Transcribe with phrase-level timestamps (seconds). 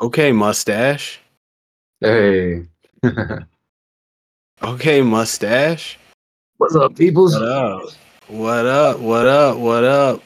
[0.00, 1.20] Okay, mustache.
[2.00, 2.66] Hey.
[4.62, 5.98] Okay, mustache.
[6.56, 7.34] What's up, peoples?
[7.34, 7.82] What up?
[8.28, 8.98] What up?
[8.98, 9.58] What up?
[9.58, 10.22] What up?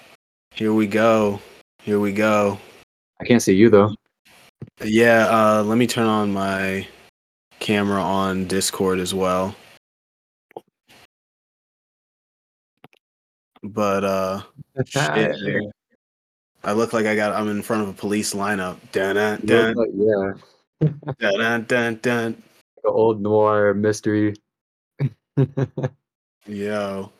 [0.54, 1.40] Here we go.
[1.82, 2.56] Here we go.
[3.20, 3.90] I can't see you though.
[4.84, 6.86] Yeah, uh let me turn on my
[7.58, 9.56] camera on Discord as well.
[13.64, 14.42] But uh
[14.86, 15.72] shit, man.
[16.64, 18.76] I look like I got I'm in front of a police lineup.
[18.92, 22.26] Dun dun dun like- yeah, dun dun dun dun.
[22.84, 24.34] an old noir mystery.
[26.46, 27.12] Yo.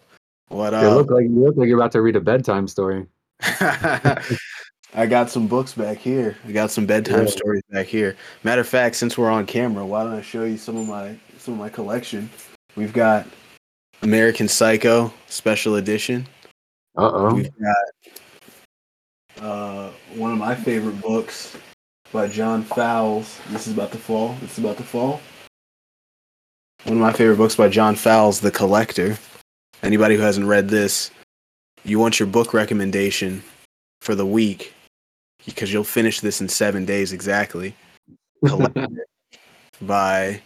[0.48, 3.06] What You look like you look like you're about to read a bedtime story.
[4.94, 6.36] I got some books back here.
[6.46, 7.30] I got some bedtime Yeah.
[7.30, 8.16] stories back here.
[8.42, 11.16] Matter of fact, since we're on camera, why don't I show you some of my
[11.38, 12.30] some of my collection?
[12.74, 13.26] We've got
[14.02, 16.26] American Psycho Special Edition.
[16.96, 17.34] Uh oh.
[17.34, 17.76] We've got
[19.40, 21.56] uh, one of my favorite books
[22.12, 23.38] by John Fowles.
[23.50, 24.34] This is about to fall.
[24.40, 25.20] This is about to fall.
[26.84, 29.18] One of my favorite books by John Fowles, The Collector.
[29.82, 31.10] Anybody who hasn't read this,
[31.84, 33.42] you want your book recommendation
[34.00, 34.74] for the week
[35.44, 37.74] because you'll finish this in seven days exactly.
[38.44, 38.86] Collector
[39.82, 40.40] by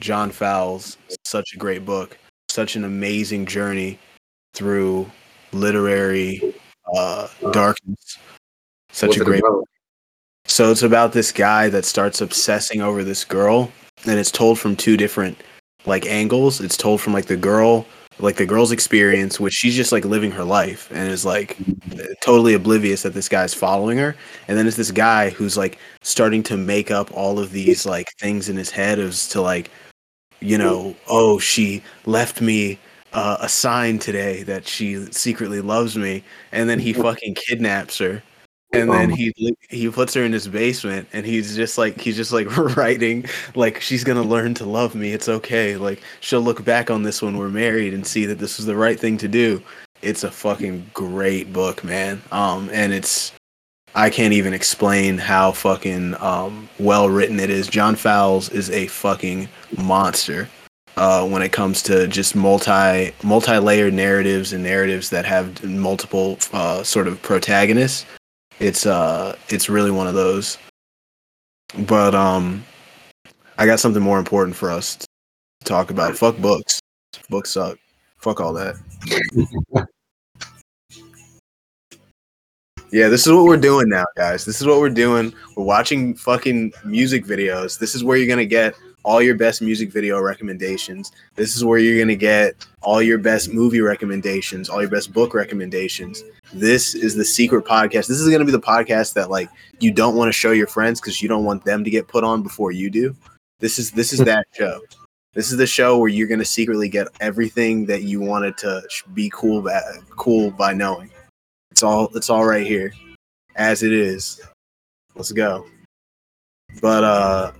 [0.00, 0.96] John Fowles.
[1.24, 2.18] Such a great book.
[2.48, 3.98] Such an amazing journey
[4.54, 5.10] through
[5.52, 6.54] literary
[6.94, 8.18] uh, darkness.
[8.92, 9.42] Such What's a great.
[10.46, 13.70] So it's about this guy that starts obsessing over this girl,
[14.04, 15.38] and it's told from two different
[15.86, 16.60] like angles.
[16.60, 17.86] It's told from like the girl,
[18.18, 21.56] like the girl's experience, which she's just like living her life and is like
[22.22, 24.16] totally oblivious that this guy's following her.
[24.48, 28.08] And then it's this guy who's like starting to make up all of these like
[28.18, 29.70] things in his head as to like,
[30.40, 32.78] you know, oh, she left me
[33.12, 36.22] uh, a sign today that she secretly loves me,
[36.52, 38.22] and then he fucking kidnaps her.
[38.72, 39.16] And then Um.
[39.16, 39.34] he
[39.68, 43.24] he puts her in his basement, and he's just like he's just like writing
[43.56, 45.12] like she's gonna learn to love me.
[45.12, 45.76] It's okay.
[45.76, 48.76] Like she'll look back on this when we're married and see that this was the
[48.76, 49.60] right thing to do.
[50.02, 52.22] It's a fucking great book, man.
[52.30, 53.32] Um, and it's
[53.96, 57.66] I can't even explain how fucking um well written it is.
[57.66, 59.48] John Fowles is a fucking
[59.78, 60.48] monster
[60.96, 66.38] uh, when it comes to just multi multi layered narratives and narratives that have multiple
[66.52, 68.06] uh, sort of protagonists.
[68.58, 70.58] It's uh it's really one of those.
[71.86, 72.64] But um,
[73.58, 75.06] I got something more important for us to
[75.64, 76.16] talk about.
[76.16, 76.80] Fuck books.
[77.28, 77.78] Books suck.
[78.18, 78.76] Fuck all that.
[82.92, 84.44] Yeah, this is what we're doing now, guys.
[84.44, 85.32] This is what we're doing.
[85.56, 87.78] We're watching fucking music videos.
[87.78, 91.12] This is where you're gonna get all your best music video recommendations.
[91.34, 95.34] This is where you're gonna get all your best movie recommendations, all your best book
[95.34, 96.22] recommendations.
[96.52, 98.06] This is the secret podcast.
[98.06, 99.48] This is gonna be the podcast that like
[99.80, 102.24] you don't want to show your friends because you don't want them to get put
[102.24, 103.14] on before you do.
[103.58, 104.80] This is this is that show.
[105.34, 108.82] This is the show where you're gonna secretly get everything that you wanted to
[109.14, 109.80] be cool by,
[110.16, 111.10] cool by knowing.
[111.70, 112.92] It's all it's all right here,
[113.56, 114.40] as it is.
[115.14, 115.66] Let's go.
[116.80, 117.52] But uh,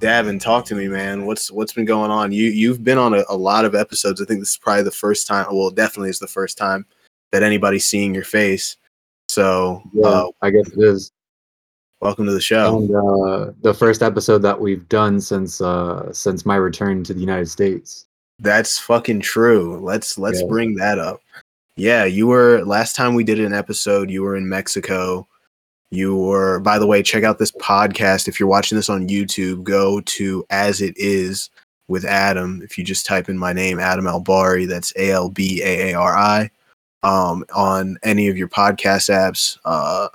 [0.00, 1.26] Davin, talk to me, man.
[1.26, 2.32] What's what's been going on?
[2.32, 4.20] You you've been on a, a lot of episodes.
[4.20, 5.46] I think this is probably the first time.
[5.52, 6.86] Well, definitely is the first time
[7.32, 8.76] that anybody's seeing your face.
[9.28, 11.12] So, Yeah, uh, I guess it is.
[12.00, 12.78] welcome to the show.
[12.78, 17.20] And uh, the first episode that we've done since uh, since my return to the
[17.20, 18.06] United States.
[18.38, 19.78] That's fucking true.
[19.82, 20.46] Let's let's Yeah.
[20.48, 21.20] bring that up.
[21.76, 25.28] Yeah, you were last time we did an episode, you were in Mexico.
[25.90, 28.28] You were by the way, check out this podcast.
[28.28, 31.50] If you're watching this on YouTube, go to As It Is
[31.88, 32.60] with Adam.
[32.62, 35.94] If you just type in my name, Adam Albaari, that's A L B A A
[35.94, 36.50] R I.
[37.02, 40.08] Um, on any of your podcast apps, uh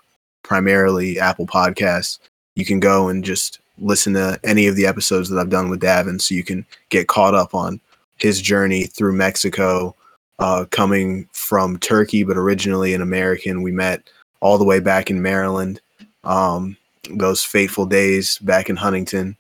[0.44, 2.20] primarily Apple Podcasts,
[2.56, 5.82] you can go and just listen to any of the episodes that I've done with
[5.82, 7.82] Davin so you can get caught up on
[8.18, 9.96] his journey through Mexico,
[10.40, 13.62] uh, coming from Turkey, but originally an American.
[13.62, 14.10] We met
[14.40, 15.82] all the way back in Maryland.
[16.24, 16.78] Um,
[17.10, 19.38] those fateful days back in Huntington,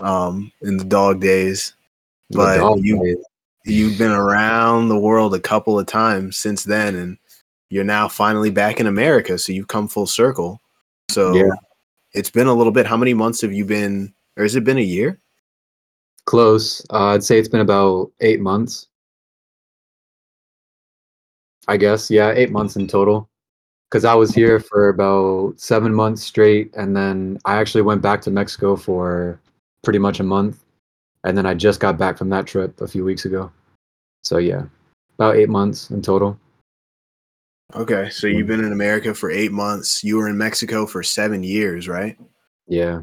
[0.00, 1.74] um, in the dog days.
[2.30, 3.24] But dog you- days.
[3.64, 7.18] You've been around the world a couple of times since then, and
[7.68, 9.36] you're now finally back in America.
[9.36, 10.62] So you've come full circle.
[11.10, 11.50] So Yeah.
[12.14, 12.86] it's been a little bit.
[12.86, 15.20] How many months have you been, or has it been a year?
[16.24, 16.80] Close.
[16.90, 18.86] Uh, I'd say it's been about eight months.
[21.66, 23.27] I guess, yeah, eight months in total.
[23.90, 28.20] Because I was here for about seven months straight, and then I actually went back
[28.22, 29.40] to Mexico for
[29.82, 30.62] pretty much a month,
[31.24, 33.50] and then I just got back from that trip a few weeks ago.
[34.24, 34.64] So yeah,
[35.18, 36.38] about eight months in total.
[37.74, 38.48] Okay, so you've mm.
[38.48, 40.02] been in America for eight months.
[40.02, 42.18] You were in Mexico for seven years, right?
[42.66, 43.02] Yeah.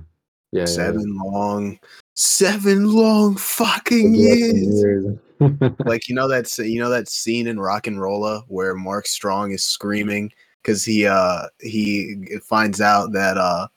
[0.51, 0.61] Yeah.
[0.61, 1.79] yeah, seven long,
[2.15, 4.53] seven long fucking years.
[4.53, 5.17] Years.
[5.85, 9.51] like you know that's you know that scene in Rock and Rolla where Mark Strong
[9.51, 10.31] is screaming
[10.65, 13.67] because he uh he finds out that uh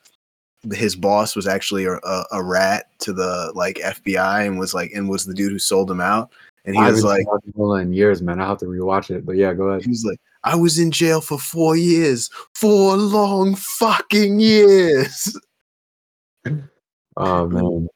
[0.73, 4.91] his boss was actually a, a, a rat to the like FBI and was like
[4.93, 6.31] and was the dude who sold him out
[6.65, 8.41] and he I was like seen Rock and Rolla in years, man.
[8.41, 9.25] I have to rewatch it.
[9.25, 9.83] But yeah, go ahead.
[9.85, 15.37] he was like I was in jail for four years four long fucking years
[17.17, 17.89] Oh man.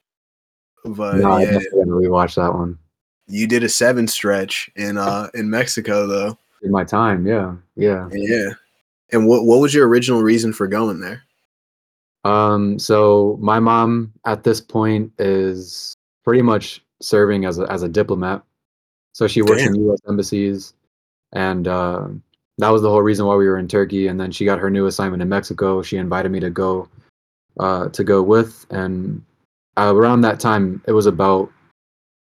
[0.85, 2.79] but no, I definitely gotta rewatch that one.
[3.27, 8.09] you did a seven stretch in uh in Mexico though In my time, yeah, yeah.
[8.13, 8.51] yeah
[9.13, 11.23] and what what was your original reason for going there
[12.25, 15.95] Um, so my mom at this point is
[16.25, 18.43] pretty much serving as a as a diplomat.
[19.13, 19.99] So she works in U.S.
[20.09, 20.73] embassies,
[21.33, 22.09] and uh,
[22.59, 24.07] that was the whole reason why we were in Turkey.
[24.07, 25.83] And then she got her new assignment in Mexico.
[25.83, 26.89] She invited me to go
[27.61, 29.23] uh, to go with, and
[29.77, 31.51] uh, around that time, it was about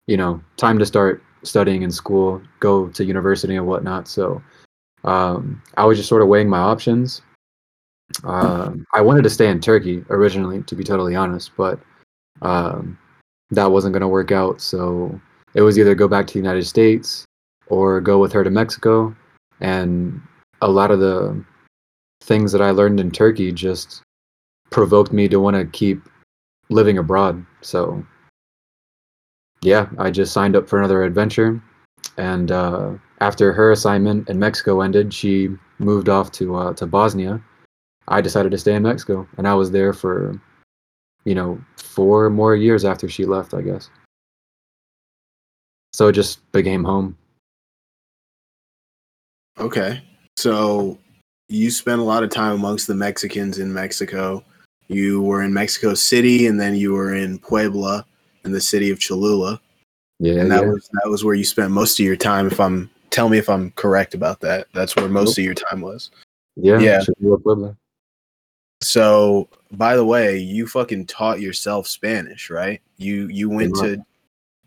[0.06, 4.08] you know time to start studying in school, go to university and whatnot.
[4.08, 4.42] So
[5.04, 7.22] um, I was just sort of weighing my options.
[8.24, 11.78] Um, I wanted to stay in Turkey originally, to be totally honest, but
[12.42, 12.98] um,
[13.50, 14.60] that wasn't going to work out.
[14.60, 15.20] So
[15.54, 17.24] it was either go back to the United States
[17.68, 19.14] or go with her to Mexico.
[19.60, 20.20] And
[20.60, 21.42] a lot of the
[22.22, 24.02] things that I learned in Turkey just
[24.70, 26.02] provoked me to want to keep
[26.68, 27.44] living abroad.
[27.62, 28.04] So
[29.62, 31.62] yeah, I just signed up for another adventure.
[32.16, 37.42] And uh, after her assignment in Mexico ended, she moved off to uh, to Bosnia.
[38.08, 40.40] I decided to stay in Mexico, and I was there for,
[41.24, 43.88] you know, four more years after she left, I guess.
[45.92, 47.16] So it just became home.
[49.58, 50.02] Okay.
[50.36, 50.98] So
[51.48, 54.42] you spent a lot of time amongst the Mexicans in Mexico.
[54.88, 58.06] You were in Mexico City and then you were in Puebla
[58.44, 59.60] in the city of Cholula.
[60.18, 60.70] Yeah, and that yeah.
[60.70, 63.48] was that was where you spent most of your time if I'm tell me if
[63.48, 64.66] I'm correct about that.
[64.72, 65.38] That's where most nope.
[65.38, 66.10] of your time was.
[66.56, 66.78] Yeah.
[66.78, 67.02] Yeah.
[68.82, 72.80] So, by the way, you fucking taught yourself Spanish, right?
[72.96, 73.82] You you went yeah.
[73.82, 74.02] to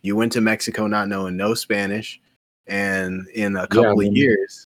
[0.01, 2.21] you went to Mexico not knowing no Spanish,
[2.67, 4.67] and in a couple yeah, of years,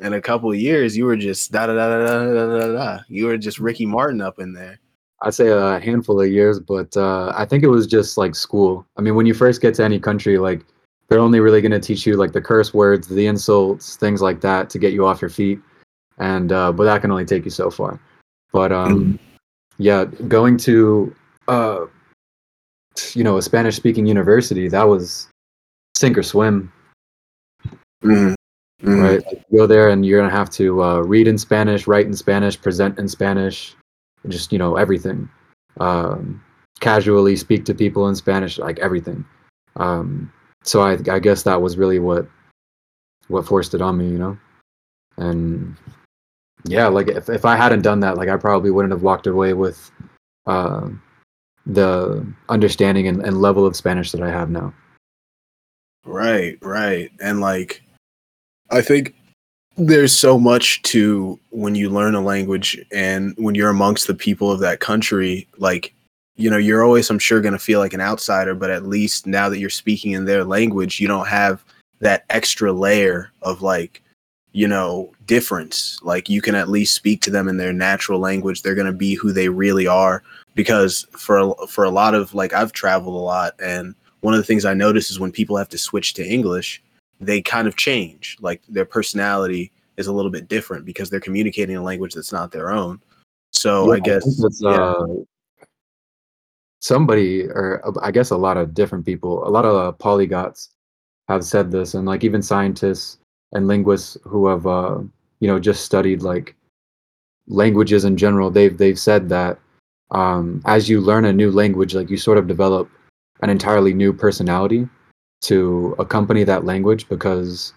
[0.00, 2.98] in a couple of years, you were just da da da da da da da.
[3.08, 4.80] You were just Ricky Martin up in there.
[5.22, 8.84] I'd say a handful of years, but uh, I think it was just like school.
[8.96, 10.66] I mean, when you first get to any country, like
[11.08, 14.40] they're only really going to teach you like the curse words, the insults, things like
[14.40, 15.60] that to get you off your feet,
[16.18, 18.00] and uh, but that can only take you so far.
[18.52, 19.18] But um,
[19.78, 21.14] yeah, going to
[21.48, 21.86] uh,
[23.12, 25.28] you know a Spanish speaking university that was
[25.94, 26.72] sink or swim,
[28.04, 28.34] Mm.
[28.82, 29.02] Mm.
[29.02, 29.26] right?
[29.26, 32.60] Like, go there and you're gonna have to uh, read in Spanish, write in Spanish,
[32.60, 33.74] present in Spanish,
[34.28, 35.28] just you know everything.
[35.80, 36.42] Um,
[36.80, 39.24] casually speak to people in Spanish, like everything.
[39.76, 40.30] Um,
[40.64, 42.26] so I, I guess that was really what
[43.28, 44.38] what forced it on me, you know.
[45.16, 45.76] And
[46.64, 49.52] yeah, like if if I hadn't done that, like I probably wouldn't have walked away
[49.52, 49.90] with
[50.46, 50.88] uh,
[51.66, 54.74] the understanding and, and level of Spanish that I have now.
[56.04, 57.10] Right, right.
[57.20, 57.82] And like
[58.70, 59.14] I think
[59.76, 64.50] there's so much to when you learn a language and when you're amongst the people
[64.50, 65.94] of that country, like
[66.36, 69.26] you know, you're always I'm sure going to feel like an outsider, but at least
[69.26, 71.64] now that you're speaking in their language, you don't have
[72.00, 74.02] that extra layer of like
[74.54, 75.98] you know, difference.
[76.02, 78.62] Like you can at least speak to them in their natural language.
[78.62, 80.22] They're going to be who they really are
[80.54, 84.44] because for for a lot of like I've traveled a lot and one of the
[84.44, 86.82] things I notice is when people have to switch to English,
[87.20, 88.38] they kind of change.
[88.40, 92.50] Like their personality is a little bit different because they're communicating a language that's not
[92.50, 93.02] their own.
[93.52, 94.70] So I guess think that's, yeah.
[94.70, 95.06] uh,
[96.84, 100.68] somebody, or I guess a lot of different people, a lot of uh, polyglots
[101.28, 103.18] have said this, and like even scientists
[103.52, 104.98] and linguists who have, uh,
[105.40, 106.54] you know, just studied like
[107.48, 109.58] languages in general, they've they've said that
[110.10, 112.90] um, as you learn a new language, like you sort of develop
[113.40, 114.86] an entirely new personality
[115.40, 117.72] to accompany that language because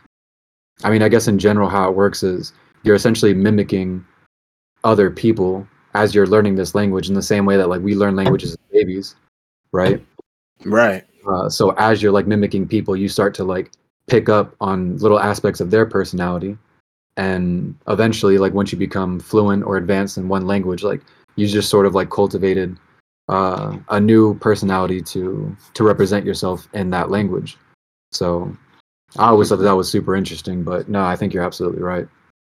[0.84, 2.52] I mean, I guess in general, how it works is
[2.84, 4.06] you're essentially mimicking
[4.84, 5.66] other people
[5.98, 8.58] as you're learning this language in the same way that like we learn languages as
[8.72, 9.16] babies,
[9.72, 10.04] right?
[10.66, 11.04] right.
[11.28, 13.72] Uh, so as you're like mimicking people, you start to like
[14.08, 16.58] pick up on little aspects of their personality,
[17.18, 21.02] and eventually, like once you become fluent or advanced in one language, like
[21.36, 22.78] you just sort of like cultivated
[23.28, 27.58] uh, a new personality to to represent yourself in that language.
[28.12, 28.56] So
[29.18, 32.08] I always thought that, that was super interesting, but no, I think you're absolutely right.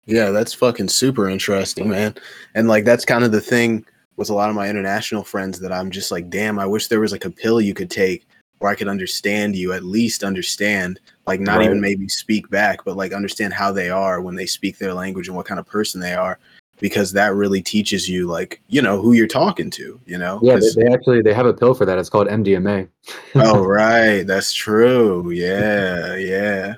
[0.07, 2.15] Yeah, that's fucking super interesting, man.
[2.55, 3.85] And like that's kind of the thing
[4.17, 7.01] with a lot of my international friends that I'm just like, damn, I wish there
[7.01, 8.27] was like a pill you could take
[8.59, 11.67] where I could understand you, at least understand, like not Right.
[11.67, 15.29] even maybe speak back, but like understand how they are when they speak their language
[15.29, 16.39] and what kind of person they are,
[16.81, 20.39] because that really teaches you, like, you know, who you're talking to, you know?
[20.43, 21.99] Yeah, they, they actually they have a pill for that.
[21.99, 22.89] It's called MDMA.
[23.35, 24.23] oh, right.
[24.23, 25.31] That's true.
[25.31, 26.15] Yeah.
[26.15, 26.75] Yeah.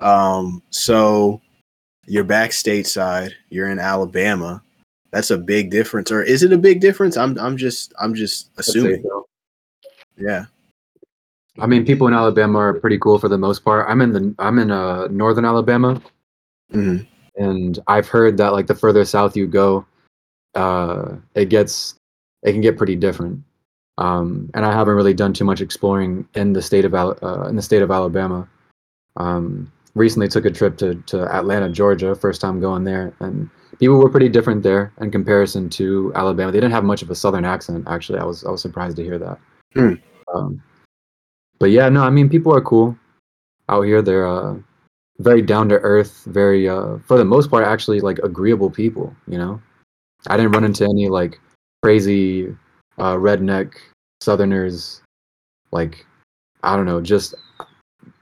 [0.00, 1.40] Um, so
[2.06, 4.62] you're back stateside, you're in Alabama.
[5.12, 6.10] That's a big difference.
[6.10, 7.16] Or is it a big difference?
[7.16, 9.02] I'm I'm just I'm just assuming.
[9.02, 9.26] so.
[10.16, 10.46] Yeah.
[11.58, 13.86] I mean, people in Alabama are pretty cool for the most part.
[13.88, 16.00] I'm in the I'm in uh, northern Alabama,
[16.72, 17.06] Mhm.
[17.36, 19.84] and I've heard that like the further south you go,
[20.54, 21.94] uh, it gets
[22.42, 23.42] it can get pretty different.
[23.98, 27.46] Um, and I haven't really done too much exploring in the state of Al- uh,
[27.48, 28.48] in the state of Alabama.
[29.16, 33.98] Um, recently took a trip to to Atlanta, Georgia, first time going there, and people
[33.98, 36.52] were pretty different there in comparison to Alabama.
[36.52, 37.84] They didn't have much of a southern accent.
[37.88, 39.38] Actually, I was I was surprised to hear that.
[39.74, 39.94] Hmm.
[40.34, 40.62] Um,
[41.58, 42.96] but yeah, no, I mean people are cool
[43.68, 44.02] out here.
[44.02, 44.56] They're uh,
[45.18, 49.14] very down to earth, very uh, for the most part actually like agreeable people.
[49.26, 49.62] You know,
[50.26, 51.40] I didn't run into any like
[51.82, 52.56] crazy
[52.98, 53.74] uh, redneck
[54.20, 55.02] Southerners.
[55.70, 56.06] Like
[56.62, 57.34] I don't know, just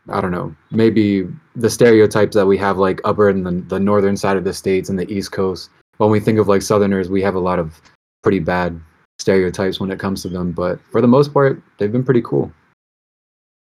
[0.09, 1.29] I don't know, maybe
[1.61, 4.89] the stereotypes that we have like upper in the, the northern side of the states
[4.89, 5.71] and the east coast.
[5.99, 7.81] When we think of like Southerners, we have a lot of
[8.23, 8.81] pretty bad
[9.19, 10.53] stereotypes when it comes to them.
[10.53, 12.53] But for the most part, they've been pretty cool.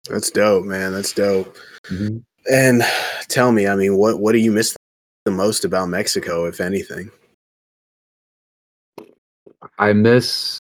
[0.09, 0.93] That's dope, man.
[0.93, 1.57] That's dope.
[1.87, 2.23] Mhm.
[2.49, 2.83] And
[3.27, 4.75] tell me, I mean, what what do you miss
[5.25, 7.11] the most about Mexico, if anything?
[9.77, 10.59] I miss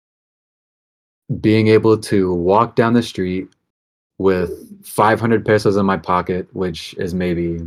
[1.41, 3.50] being able to walk down the street
[4.19, 7.59] with 500 pesos in my pocket, which is maybe,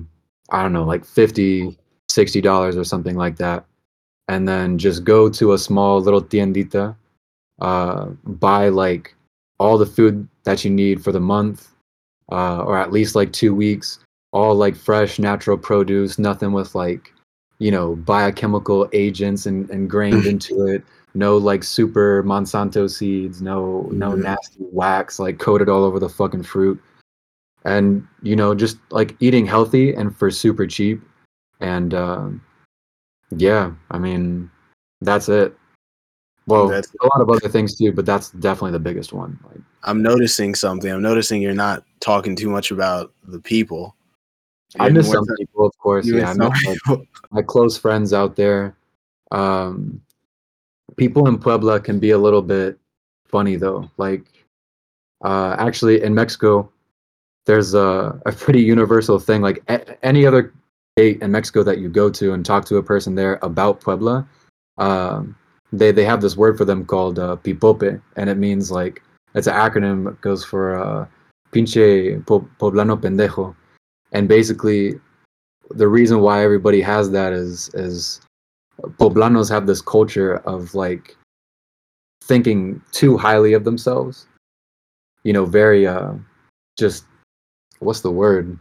[0.50, 1.76] I don't know, like 50,
[2.08, 3.64] 60 dollars or something like that.
[4.28, 6.96] And then just go to a small little tiendita,
[7.60, 9.14] uh, buy like
[9.58, 11.68] all the food that you need for the month,
[12.30, 13.98] uh, or at least like two weeks,
[14.32, 17.12] all like fresh, natural produce, nothing with like,
[17.58, 24.12] you know, biochemical agents and ingrained into it no like super Monsanto seeds, no no
[24.12, 24.22] Mhm.
[24.22, 26.80] nasty wax like coated all over the fucking fruit.
[27.64, 31.02] And you know, just like eating healthy and for super cheap.
[31.60, 32.40] And um
[33.36, 34.50] yeah, I mean,
[35.00, 35.56] that's it.
[36.46, 39.38] Well, That's- a lot of other things too, but that's definitely the biggest one.
[39.48, 40.90] Like, I'm noticing something.
[40.90, 43.94] I'm noticing you're not talking too much about the people.
[44.78, 46.06] I You're miss some people, of course.
[46.06, 47.00] Yeah, I miss like,
[47.30, 48.74] my close friends out there.
[49.30, 50.00] Um,
[50.96, 52.78] people in Puebla can be a little bit
[53.28, 53.90] funny though.
[53.96, 54.26] Like,
[55.22, 56.70] uh, actually, in Mexico,
[57.46, 59.42] there's a, a pretty universal thing.
[59.42, 60.52] Like a- any other
[60.96, 64.26] state in Mexico that you go to and talk to a person there about Puebla,
[64.78, 65.36] um,
[65.72, 69.02] they they have this word for them called uh, pipope, and it means like
[69.34, 70.10] it's an acronym.
[70.10, 71.06] It goes for uh,
[71.52, 73.54] pinche po- poblano pendejo,
[74.12, 74.98] and basically
[75.70, 78.20] the reason why everybody has that is is
[78.98, 81.16] poblanos have this culture of like
[82.22, 84.26] thinking too highly of themselves.
[85.24, 86.14] You know very uh
[86.78, 87.04] just
[87.80, 88.58] what's the word?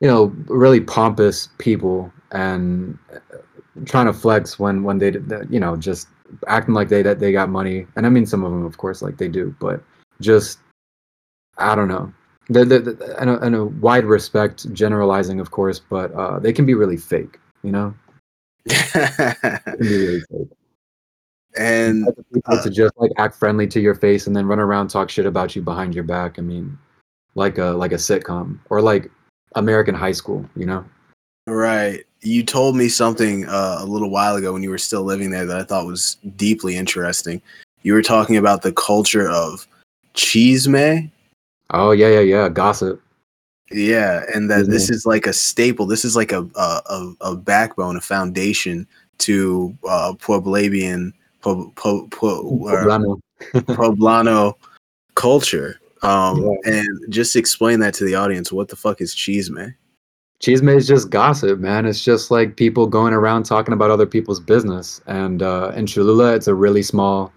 [0.00, 3.38] You know really pompous people and uh,
[3.84, 5.12] trying to flex when when they
[5.48, 6.08] you know just
[6.46, 7.86] acting like they that they got money.
[7.96, 9.82] And i mean some of them of course like they do but
[10.20, 10.58] just
[11.58, 12.12] i don't know.
[12.52, 16.96] And, a, and a wide respect generalizing of course but uh they can be really
[16.96, 17.94] fake you know
[19.78, 20.22] really
[21.56, 24.88] and people uh, to just like act friendly to your face and then run around
[24.88, 26.38] talk shit about you behind your back.
[26.38, 26.78] I mean,
[27.34, 29.10] like a like a sitcom or like
[29.56, 30.84] American High School, you know?
[31.46, 35.30] right, you told me something uh, a little while ago when you were still living
[35.30, 37.42] there that I thought was deeply interesting.
[37.82, 39.66] You were talking about the culture of
[40.14, 41.10] chisme.
[41.70, 42.48] Oh yeah, yeah, yeah.
[42.48, 43.02] Gossip.
[43.70, 44.94] Yeah, and that this Mhm.
[44.94, 45.86] is like a staple.
[45.86, 48.86] This is like a a, a, backbone, a foundation
[49.18, 51.12] to uh, Pueblavian,
[51.42, 53.20] Pue- Pue- Pue- uh, Poblano.
[53.76, 54.54] Poblano
[55.14, 55.76] culture.
[56.02, 56.72] Um, Yeah.
[56.78, 58.50] and just explain that to the audience.
[58.50, 59.74] What the fuck is chisme?
[60.42, 61.84] Chisme is just gossip, man.
[61.84, 65.02] It's just like people going around talking about other people's business.
[65.06, 67.30] And uh, in Cholula, it's a really small,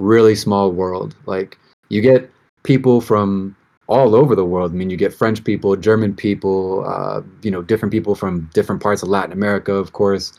[0.00, 1.14] really small world.
[1.26, 1.56] Like
[1.88, 2.28] you get
[2.64, 3.54] people from
[3.88, 4.72] all over the world.
[4.72, 8.82] I mean, you get French people, German people, uh, you know, different people from different
[8.82, 10.38] parts of Latin America, of course.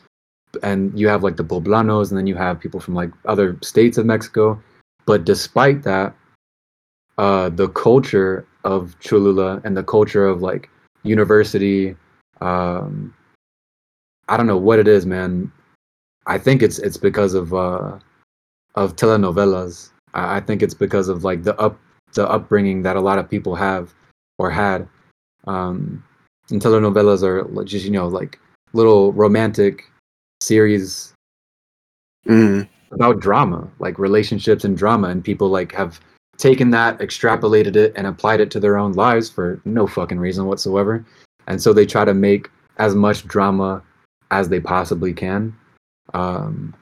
[0.62, 3.98] And you have like the Poblanos, and then you have people from like other states
[3.98, 4.60] of Mexico.
[5.04, 6.14] But despite that,
[7.18, 10.70] uh, the culture of Cholula and the culture of like
[11.02, 11.96] university,
[12.40, 13.14] um,
[14.28, 15.52] I don't know what it is, man.
[16.26, 17.98] I think it's it's because of uh,
[18.76, 19.90] of telenovelas.
[20.14, 21.78] I, I think it's because of like the up
[22.14, 23.94] the upbringing that a lot of people have
[24.38, 24.88] or had.
[25.46, 26.04] Um,
[26.50, 28.38] and telenovelas are just you know like
[28.72, 29.84] little romantic
[30.42, 31.12] series
[32.26, 32.68] Mm.
[32.92, 36.00] about drama, like relationships and drama, and people like have
[36.36, 40.46] taken that, extrapolated it, and applied it to their own lives for no fucking reason
[40.46, 41.04] whatsoever.
[41.46, 43.82] And so they try to make as much drama
[44.30, 45.56] as they possibly can.
[46.14, 46.74] Um,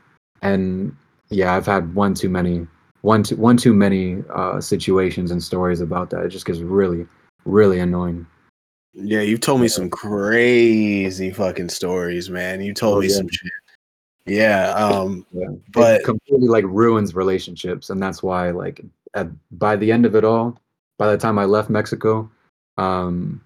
[0.42, 0.94] and
[1.30, 2.66] yeah, I've had one too many,
[3.02, 6.24] one too one too many uh, situations and stories about that.
[6.24, 7.06] It just gets really,
[7.44, 8.26] really annoying.
[8.94, 12.60] Yeah, you've told me some crazy fucking stories, man.
[12.60, 13.14] You told Oh, me yeah.
[13.14, 13.52] some shit.
[14.26, 19.28] Yeah, um, Yeah, But- it completely like ruins relationships, and that's why like at,
[19.58, 20.58] by the end of it all,
[20.98, 22.30] by the time I left Mexico,
[22.76, 23.40] um,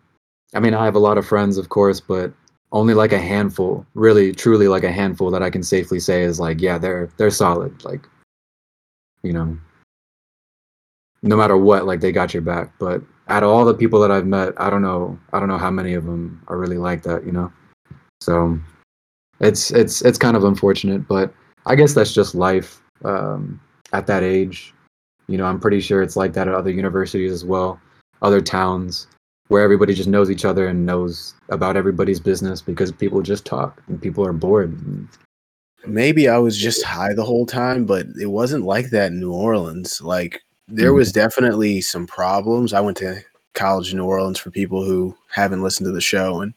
[0.55, 2.33] I mean I have a lot of friends, of course, but
[2.73, 6.41] only like a handful, really, truly like a handful that I can safely say is
[6.41, 8.09] like, yeah, they're they're solid, like,
[9.23, 9.57] you know,
[11.23, 12.73] no matter what, like they got your back.
[12.79, 15.59] But out of all the people that I've met, I don't know, I don't know
[15.59, 17.53] how many of them are really like that, you know.
[18.21, 18.59] So
[19.41, 21.33] it's it's it's kind of unfortunate, but
[21.67, 23.61] I guess that's just life um,
[23.93, 24.75] at that age.
[25.29, 27.81] You know, I'm pretty sure it's like that at other universities as well,
[28.23, 29.07] other towns
[29.49, 33.83] where everybody just knows each other and knows about everybody's business because people just talk
[33.89, 34.77] and people are bored.
[35.87, 39.33] Maybe I was just high the whole time, but it wasn't like that in New
[39.33, 40.01] Orleans.
[40.01, 42.73] Like there was definitely some problems.
[42.73, 43.21] I went to
[43.55, 46.55] college in New Orleans for people who haven't listened to the show and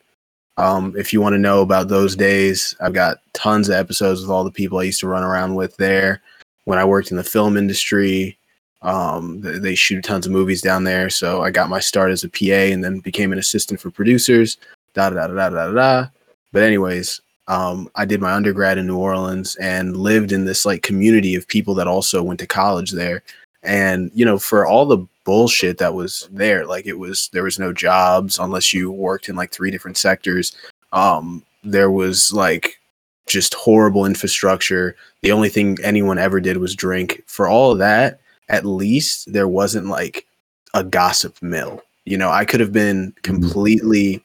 [0.57, 4.29] um, if you want to know about those days, I've got tons of episodes with
[4.29, 6.21] all the people I used to run around with there.
[6.63, 8.37] When I worked in the film industry,
[8.81, 11.09] um, they shoot tons of movies down there.
[11.09, 14.57] So I got my start as a PA and then became an assistant for producers.
[14.93, 15.73] Da da da da da da.
[15.73, 16.07] da.
[16.53, 20.81] But anyways, um, I did my undergrad in New Orleans and lived in this like
[20.81, 23.21] community of people that also went to college there.
[23.63, 27.59] And you know, for all the bullshit that was there, like it was there was
[27.59, 30.55] no jobs unless you worked in like three different sectors.
[30.91, 32.79] Um, there was like
[33.27, 34.95] just horrible infrastructure.
[35.21, 37.23] The only thing anyone ever did was drink.
[37.27, 40.25] For all of that, at least there wasn't like
[40.73, 41.81] a gossip mill.
[42.05, 44.23] You know, I could have been completely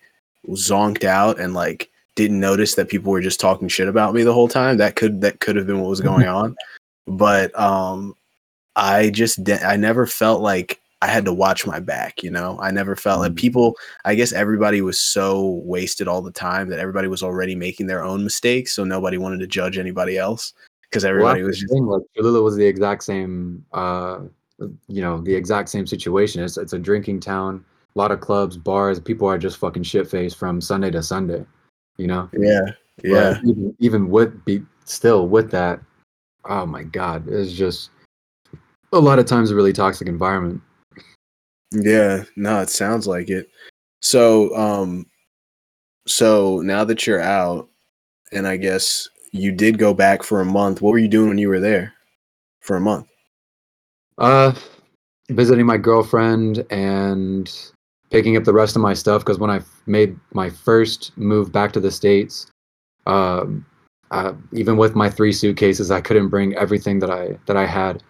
[0.48, 4.32] zonked out and like didn't notice that people were just talking shit about me the
[4.32, 4.76] whole time.
[4.76, 6.56] That could that could have been what was going on.
[7.06, 8.14] But um
[8.76, 12.58] I just de- I never felt like I had to watch my back, you know.
[12.60, 13.36] I never felt like Mhm.
[13.36, 17.86] people I guess everybody was so wasted all the time that everybody was already making
[17.86, 20.52] their own mistakes, so nobody wanted to judge anybody else
[20.90, 24.20] because everybody that's was just like Cholula was the exact same, uh,
[24.88, 26.42] you know, the exact same situation.
[26.42, 29.00] It's it's a drinking town, a lot of clubs, bars.
[29.00, 31.46] People are just fucking shit faced from Sunday to Sunday,
[32.00, 32.28] you know.
[32.32, 32.60] yeah.
[33.02, 33.34] Yeah.
[33.40, 35.80] But even even with be still with that,
[36.44, 37.90] oh my god, it's just
[38.92, 40.60] a lot of times a really toxic environment.
[41.72, 43.48] Yeah, no, it sounds like it.
[44.02, 45.06] So, um,
[46.06, 47.68] so now that you're out,
[48.32, 50.82] and I guess you did go back for a month.
[50.82, 51.92] What were you doing when you were there
[52.60, 53.06] for a month?
[54.18, 54.52] Uh,
[55.30, 57.72] visiting my girlfriend and
[58.10, 61.72] picking up the rest of my stuff because when I made my first move back
[61.72, 62.46] to the states,
[63.06, 63.64] um,
[64.10, 68.02] uh, even with my three suitcases, I couldn't bring everything that I that I had.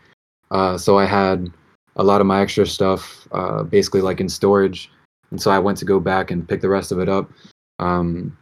[0.51, 1.51] Uh, so I had
[1.97, 4.91] a lot of my extra stuff, uh, basically like in storage,
[5.31, 7.31] and so I went to go back and pick the rest of it up.
[7.79, 8.37] Um,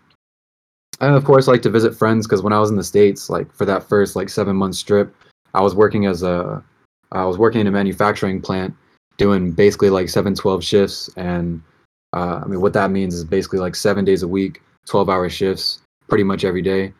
[1.00, 3.52] I of course like to visit friends because when I was in the states, like
[3.54, 5.14] for that first like seven month trip,
[5.54, 6.62] I was working as a
[7.10, 8.74] I was working in a manufacturing plant
[9.18, 11.60] doing basically like 7 12 shifts and
[12.14, 15.28] uh, I mean what that means is basically like 7 days a week 12 hour
[15.28, 16.94] shifts pretty much every day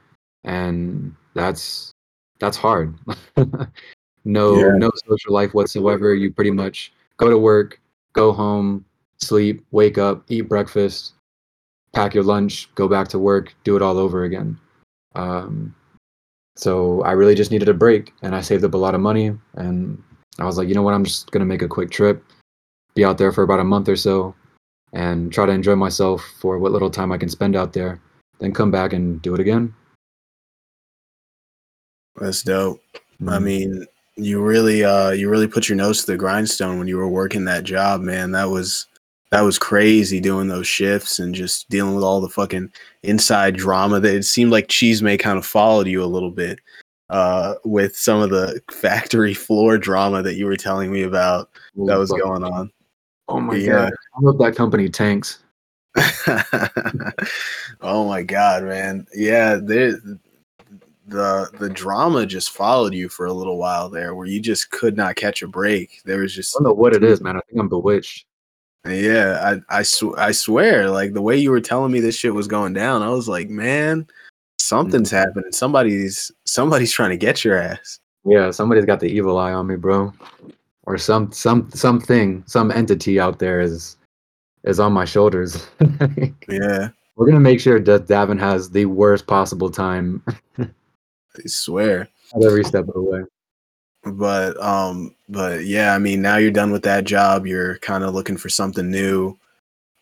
[0.45, 1.93] and that's
[2.41, 2.95] that's hard.
[4.25, 4.73] No Yeah.
[4.77, 6.15] no social life whatsoever.
[6.15, 7.81] You pretty much go to work
[8.13, 8.85] go home
[9.19, 11.15] sleep wake up eat breakfast
[11.95, 14.59] pack your lunch go back to work do it all over again.
[15.15, 15.75] Um,
[16.57, 19.33] so I really just needed a break and I saved up a lot of money
[19.55, 20.03] and
[20.39, 22.25] I was like, you know what, I'm just gonna make a quick trip,
[22.95, 24.35] be out there for about a month or so
[24.93, 28.01] and try to enjoy myself for what little time I can spend out there,
[28.41, 29.75] then come back and do it again.
[32.17, 32.81] That's dope.
[33.27, 33.43] I Mm.
[33.43, 37.09] mean, you really, uh, you really put your nose to the grindstone when you were
[37.09, 38.33] working that job, man.
[38.33, 38.87] That was
[39.31, 42.73] that was crazy doing those shifts and just dealing with all the fucking
[43.03, 46.59] inside drama that it seemed like chisme kind of followed you a little bit
[47.11, 51.51] uh, with some of the factory floor drama that you were telling me about
[51.87, 52.71] that was going on.
[53.29, 53.73] Oh my Yeah.
[53.73, 53.93] god.
[54.17, 55.39] I hope that company tanks.
[57.81, 59.07] oh my god, man.
[59.15, 60.19] Yeah, the
[61.07, 65.17] the drama just followed you for a little while there, where you just could not
[65.17, 66.03] catch a break.
[66.05, 67.37] There was just I don't know what it is, man.
[67.37, 68.27] I think I'm bewitched.
[68.87, 72.35] Yeah, I I, sw- I swear, like the way you were telling me this shit
[72.35, 74.07] was going down, I was like, man,
[74.59, 75.17] something's Mm-hmm.
[75.29, 75.53] happening.
[75.53, 78.01] Somebody's somebody's trying to get your ass.
[78.25, 80.13] Yeah, somebody's got the evil eye on me, bro.
[80.85, 83.97] Or some some something, some entity out there is
[84.65, 85.67] is on my shoulders.
[86.49, 90.23] Yeah, We're gonna make sure that Davin has the worst possible time
[90.59, 90.67] I
[91.47, 92.09] swear.
[92.35, 93.23] at every step of the way.
[94.05, 97.47] But um, but yeah, I mean, now you're done with that job.
[97.47, 99.37] You're kind of looking for something new,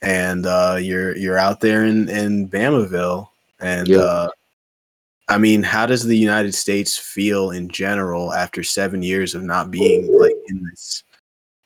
[0.03, 3.29] and uh, you're you're out there in in Bamaville,
[3.61, 3.99] and Yeah.
[3.99, 4.29] uh,
[5.29, 9.71] I mean, how does the United States feel in general after seven years of not
[9.71, 11.03] being like in this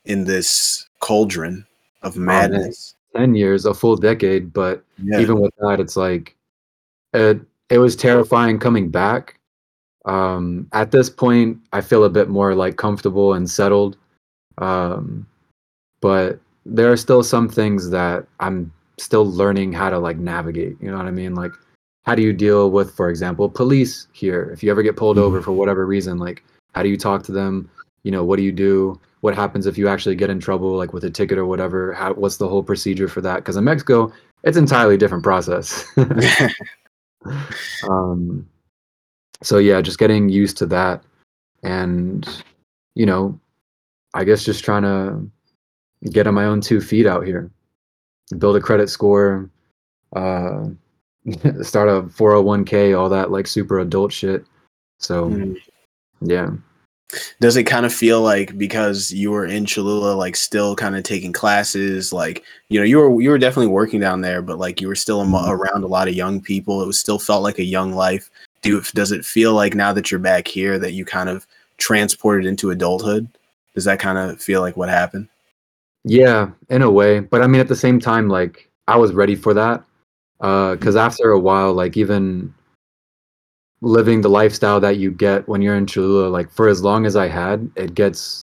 [0.04, 1.66] in this cauldron
[2.02, 2.94] of madness?
[3.14, 6.36] Ten years, a full decade, but yeah, even with that, it's like
[7.12, 9.38] it it was terrifying coming back.
[10.06, 13.96] Um, at this point, I feel a bit more like comfortable and settled.
[14.58, 15.26] Um,
[16.00, 20.76] but there are still some things that I'm still learning how to like navigate.
[20.80, 21.34] You know what I mean?
[21.34, 21.52] Like,
[22.04, 24.50] how do you deal with, for example, police here?
[24.52, 26.42] If you ever get pulled over for whatever reason, like,
[26.74, 27.70] how do you talk to them?
[28.02, 28.98] You know, what do you do?
[29.20, 31.92] What happens if you actually get in trouble, like with a ticket or whatever?
[31.92, 33.36] How, what's the whole procedure for that?
[33.36, 34.12] Because in Mexico,
[34.44, 35.84] it's entirely different process.
[37.88, 38.48] um,
[39.42, 41.02] so yeah, just getting used to that,
[41.62, 42.42] and
[42.94, 43.38] you know,
[44.14, 45.30] I guess just trying to
[46.10, 47.50] get on my own two feet out here,
[48.38, 49.50] build a credit score,
[50.16, 50.66] uh,
[51.62, 54.44] start a 401k, all that like super adult shit.
[54.98, 55.56] So Mm.
[56.20, 56.50] yeah,
[57.40, 61.02] Does it kind of feel like because you were in Cholula, like still kind of
[61.02, 64.80] taking classes, like you know, you were you were definitely working down there, but like
[64.80, 65.48] you were still Mhm.
[65.48, 66.82] around a lot of young people.
[66.82, 68.30] It was still felt like a young life.
[68.62, 71.46] Do does it feel like now that you're back here that you kind of
[71.78, 73.26] transported into adulthood?
[73.74, 75.28] Does that kind of feel like what happened?
[76.04, 77.20] Yeah, in a way.
[77.20, 79.82] But I mean, at the same time, like I was ready for that.
[80.40, 82.52] Because after a while, like even
[83.82, 87.16] living the lifestyle that you get when you're in Cholula, like for as long as
[87.16, 88.42] I had, it gets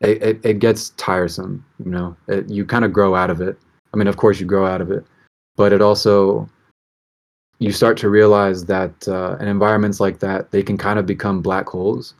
[0.00, 1.64] it, it, it gets tiresome.
[1.84, 3.58] You know, it, you kind of grow out of it.
[3.92, 5.04] I mean, of course, you grow out of it,
[5.56, 6.48] but it also
[7.58, 11.40] you start to realize that uh, in environments like that, they can kind of become
[11.40, 12.14] black holes.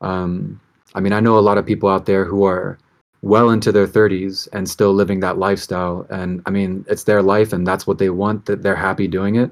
[0.00, 0.60] Um,
[0.94, 2.78] I mean, I know a lot of people out there who are
[3.22, 6.06] well into their 30s and still living that lifestyle.
[6.10, 9.36] And i mean it's their life and that's what they want that they're happy doing
[9.36, 9.50] it.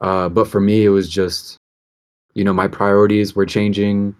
[0.00, 1.56] Uh, but for me it was just
[2.34, 4.14] you know my priorities were changing.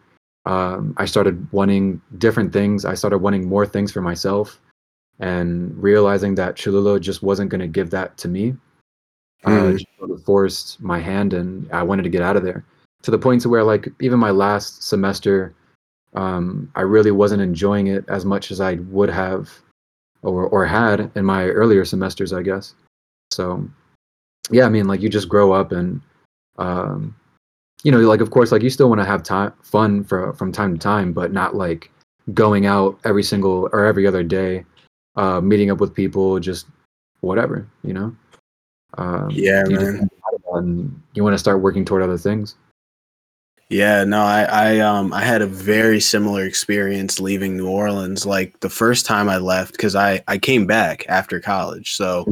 [0.46, 2.84] Um, i started wanting different things.
[2.84, 4.60] I started wanting more things for myself
[5.20, 8.54] and realizing that cholula just wasn't going to give that to me.
[9.44, 12.64] Uh, just sort of forced my hand and i wanted to get out of there
[13.02, 15.54] to the point to where like even my last semester
[16.14, 19.50] um, I really wasn't enjoying it as much as I would have
[20.22, 22.74] or or had in my earlier semesters, I guess.
[23.31, 23.68] So
[24.50, 26.00] yeah, I mean like you just grow up and
[26.59, 27.14] um,
[27.83, 30.53] you know, like of course like you still want to have time fun for from
[30.53, 31.90] time to time, but not like
[32.33, 34.64] going out every single or every other day,
[35.16, 36.66] uh, meeting up with people, just
[37.20, 38.14] whatever, you know.
[38.96, 39.98] Um, Yeah, you man.
[39.98, 42.55] think about it and you want to start working toward other things.
[43.70, 48.27] Yeah, no, I, I um I had a very similar experience leaving New Orleans.
[48.27, 51.94] Like the first time I left, because I I came back after college.
[51.94, 52.24] So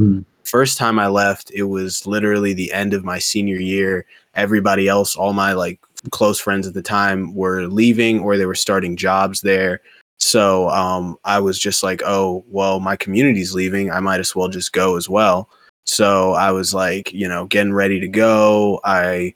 [0.45, 4.05] first time I left, it was literally the end of my senior year.
[4.35, 8.55] Everybody else, all my like close friends at the time, were leaving or they were
[8.55, 9.81] starting jobs there.
[10.19, 13.91] So um, I was just like, oh well, my community's leaving.
[13.91, 15.49] I might as well just go as well.
[15.87, 18.81] So I was like, you know, getting ready to go.
[18.85, 19.35] I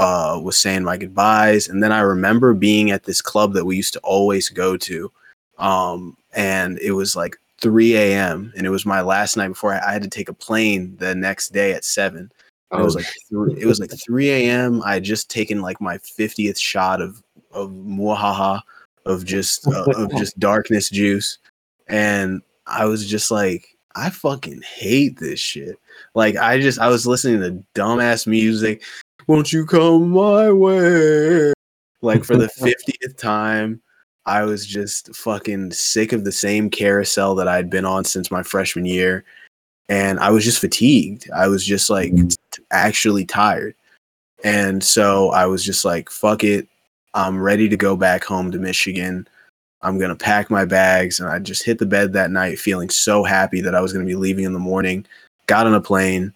[0.00, 3.76] uh, was saying my goodbyes, and then I remember being at this club that we
[3.76, 5.12] used to always go to,
[5.58, 8.52] um, and it was like 3 a.m.
[8.56, 11.14] and it was my last night before I, I had to take a plane the
[11.14, 12.32] next day at seven.
[12.72, 14.82] It was Oh, like three, it was like 3 a.m.
[14.84, 18.62] I had just taken like my 50th shot of of muahaha
[19.04, 21.38] of just uh, of just darkness juice,
[21.88, 25.76] and I was just like, I fucking hate this shit.
[26.14, 28.82] Like I just I was listening to dumbass music.
[29.30, 31.52] Won't you come my way?
[32.02, 33.80] Like for the 50th time,
[34.26, 38.42] I was just fucking sick of the same carousel that I'd been on since my
[38.42, 39.22] freshman year.
[39.88, 41.30] And I was just fatigued.
[41.30, 42.36] I was just like Mhm.
[42.50, 43.76] t- actually tired.
[44.42, 46.66] And so I was just like, fuck it.
[47.14, 49.28] I'm ready to go back home to Michigan.
[49.82, 51.20] I'm going to pack my bags.
[51.20, 54.04] And I just hit the bed that night feeling so happy that I was going
[54.04, 55.06] to be leaving in the morning.
[55.46, 56.32] Got on a plane,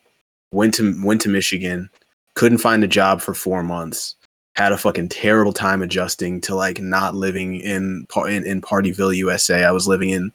[0.53, 1.91] went to went to Michigan,
[2.35, 4.17] couldn't find a job for 4 months.
[4.57, 9.65] had a fucking terrible time adjusting to like not living in in, in Partyville, USA.
[9.65, 10.33] I was living in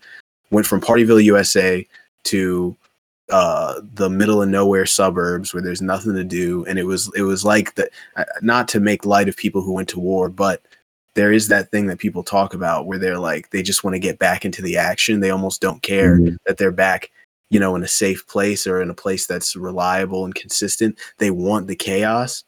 [0.51, 1.87] went from Partyville, USA
[2.25, 2.75] to
[3.29, 7.21] uh, the middle of nowhere suburbs where there's nothing to do, and it was it
[7.21, 7.89] was like that.
[8.41, 10.63] Not to make light of people who went to war, but
[11.13, 13.99] there is that thing that people talk about where they're like they just want to
[13.99, 15.19] get back into the action.
[15.19, 16.35] They almost don't care mm-hmm.
[16.45, 17.11] that they're back,
[17.49, 20.97] you know, in a safe place or in a place that's reliable and consistent.
[21.17, 22.43] They want the chaos.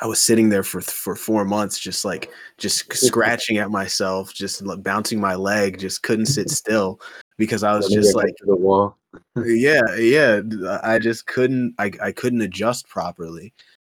[0.00, 4.62] I was sitting there for for four months, just like just scratching at myself, just
[4.62, 7.00] like, bouncing my leg, just couldn't sit still
[7.36, 8.96] because I was just like the wall.
[9.44, 10.40] yeah, yeah.
[10.82, 11.74] I just couldn't.
[11.78, 13.52] I I couldn't adjust properly,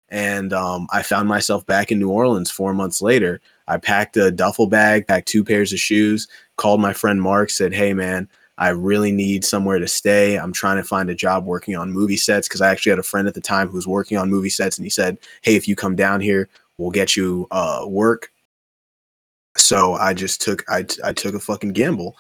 [0.08, 3.40] and um, I found myself back in New Orleans four months later.
[3.66, 7.72] I packed a duffel bag, packed two pairs of shoes, called my friend Mark, said,
[7.72, 10.36] "Hey, man." I really need somewhere to stay.
[10.36, 13.04] I'm trying to find a job working on movie sets because I actually had a
[13.04, 15.66] friend at the time who was working on movie sets, and he said, "Hey, if
[15.66, 18.30] you come down here, we'll get you uh, work."
[19.56, 22.16] So I just took I, I took a fucking gamble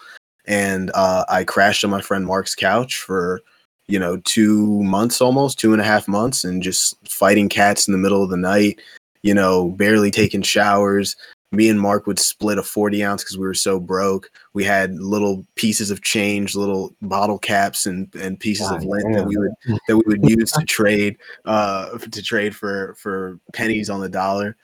[0.46, 3.40] and uh, I crashed on my friend Mark's couch for
[3.86, 7.92] you know two months almost two and a half months and just fighting cats in
[7.92, 8.80] the middle of the night
[9.22, 11.16] you know barely taking showers
[11.50, 14.94] me and mark would split a 40 ounce because we were so broke we had
[14.96, 19.36] little pieces of change little bottle caps and, and pieces God, of lint that we
[19.36, 19.52] would
[19.88, 24.56] that we would use to trade uh to trade for for pennies on the dollar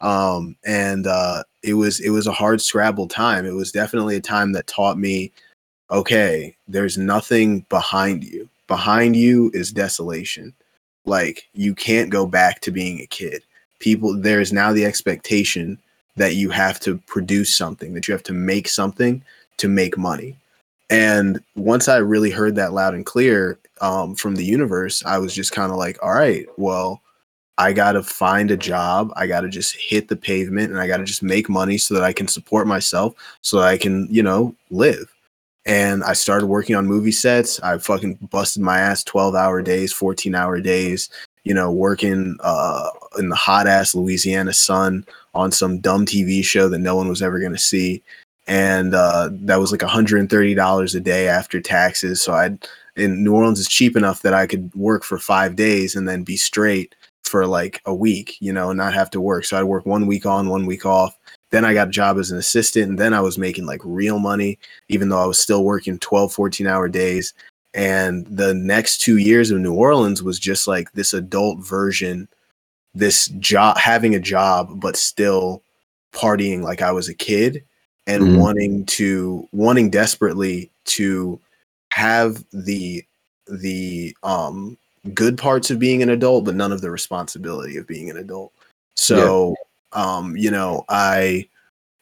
[0.00, 3.44] um, and uh, it was it was a hard scrabble time.
[3.44, 5.32] It was definitely a time that taught me,
[5.90, 8.48] okay, there's nothing behind you.
[8.66, 10.54] Behind you is desolation.
[11.04, 13.42] Like you can't go back to being a kid.
[13.80, 15.80] People, there is now the expectation
[16.18, 19.22] that you have to produce something, that you have to make something
[19.56, 20.36] to make money.
[20.90, 25.34] And once I really heard that loud and clear um, from the universe, I was
[25.34, 27.02] just kind of like, all right, well,
[27.58, 29.12] I got to find a job.
[29.16, 31.94] I got to just hit the pavement and I got to just make money so
[31.94, 35.12] that I can support myself, so that I can, you know, live.
[35.66, 37.60] And I started working on movie sets.
[37.60, 41.10] I fucking busted my ass 12 hour days, 14 hour days,
[41.44, 45.04] you know, working uh, in the hot ass Louisiana sun
[45.38, 48.02] on some dumb TV show that no one was ever going to see.
[48.48, 52.20] And uh, that was like $130 a day after taxes.
[52.20, 55.94] So I'd, in New Orleans is cheap enough that I could work for five days
[55.94, 59.44] and then be straight for like a week, you know, and not have to work.
[59.44, 61.16] So I'd work one week on, one week off.
[61.50, 64.18] Then I got a job as an assistant, and then I was making like real
[64.18, 67.32] money, even though I was still working 12, 14 hour days.
[67.74, 72.28] And the next two years of New Orleans was just like this adult version,
[72.94, 75.62] this job, having a job, but still
[76.12, 77.64] partying like I was a kid
[78.06, 78.38] and mm-hmm.
[78.38, 81.38] wanting to, wanting desperately to
[81.92, 83.04] have the,
[83.46, 84.78] the, um,
[85.14, 88.52] good parts of being an adult, but none of the responsibility of being an adult.
[88.96, 89.54] So,
[89.94, 90.16] yeah.
[90.16, 91.48] um, you know, I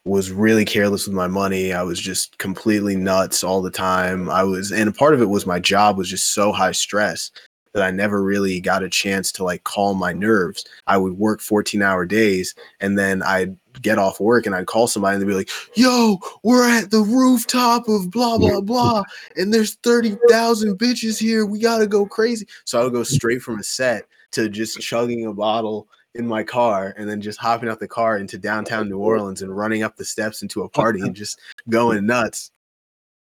[0.05, 1.73] was really careless with my money.
[1.73, 4.29] I was just completely nuts all the time.
[4.29, 7.31] I was, and a part of it was my job was just so high stress
[7.77, 10.65] that I never really got a chance to like calm my nerves.
[10.87, 14.87] I would work 14 hour days and then I'd get off work and I'd call
[14.87, 19.03] somebody and they'd be like, yo, we're at the rooftop of blah, blah, blah.
[19.35, 21.45] And there's 30,000 bitches here.
[21.45, 22.47] We got to go crazy.
[22.65, 26.41] So I would go straight from a set to just chugging a bottle in my
[26.41, 29.97] car and then just hopping out the car into downtown New Orleans and running up
[29.97, 32.49] the steps into a party and just going nuts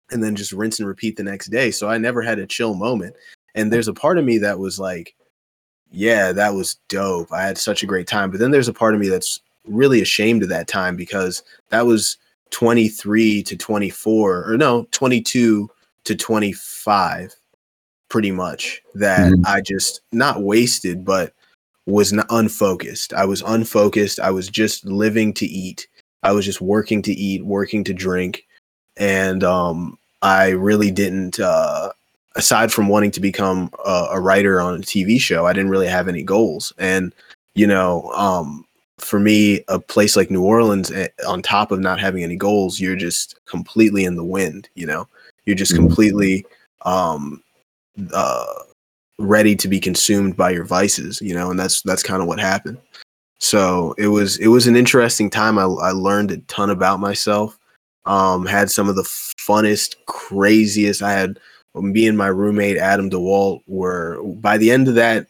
[0.10, 1.70] and then just rinse and repeat the next day.
[1.70, 3.16] So I never had a chill moment.
[3.56, 5.16] And there's a part of me that was like,
[5.92, 7.32] yeah, that was dope.
[7.32, 8.32] I had such a great time.
[8.32, 11.86] But then there's a part of me that's really ashamed of that time because that
[11.86, 12.18] was
[12.52, 15.70] 23 to 24 or no 22
[16.04, 17.36] to 25
[18.10, 19.42] pretty much that mm-hmm.
[19.46, 21.34] i just not wasted but
[21.86, 25.88] was not unfocused i was unfocused i was just living to eat
[26.24, 28.44] i was just working to eat working to drink
[28.98, 31.90] and um i really didn't uh
[32.36, 35.88] aside from wanting to become a, a writer on a tv show i didn't really
[35.88, 37.14] have any goals and
[37.56, 38.66] you know um
[39.02, 42.80] for me, a place like New Orleans, eh, on top of not having any goals,
[42.80, 44.70] you're just completely in the wind.
[44.76, 45.08] You know,
[45.46, 45.86] you're just mm-hmm.
[45.86, 46.46] completely
[46.86, 47.44] um,
[48.14, 48.54] uh,
[49.20, 51.22] ready to be consumed by your vices.
[51.22, 52.78] You know, and that's that's kind of what happened.
[53.40, 55.58] So it was it was an interesting time.
[55.58, 57.58] I, I learned a ton about myself.
[58.06, 61.04] Um, had some of the funnest, craziest.
[61.04, 61.40] I had
[61.76, 65.28] me and my roommate Adam DeWalt were by the end of that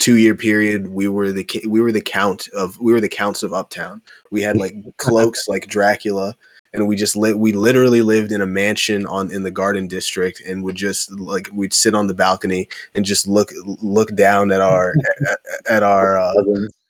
[0.00, 3.42] two year period we were the we were the count of we were the counts
[3.42, 4.02] of uptown.
[4.30, 6.34] We had like cloaks like dracula
[6.74, 10.42] and we just lit we literally lived in a mansion on in the garden district
[10.46, 14.60] and would just like we'd sit on the balcony and just look look down at
[14.60, 14.94] our
[15.30, 15.38] at,
[15.70, 16.34] at, our uh,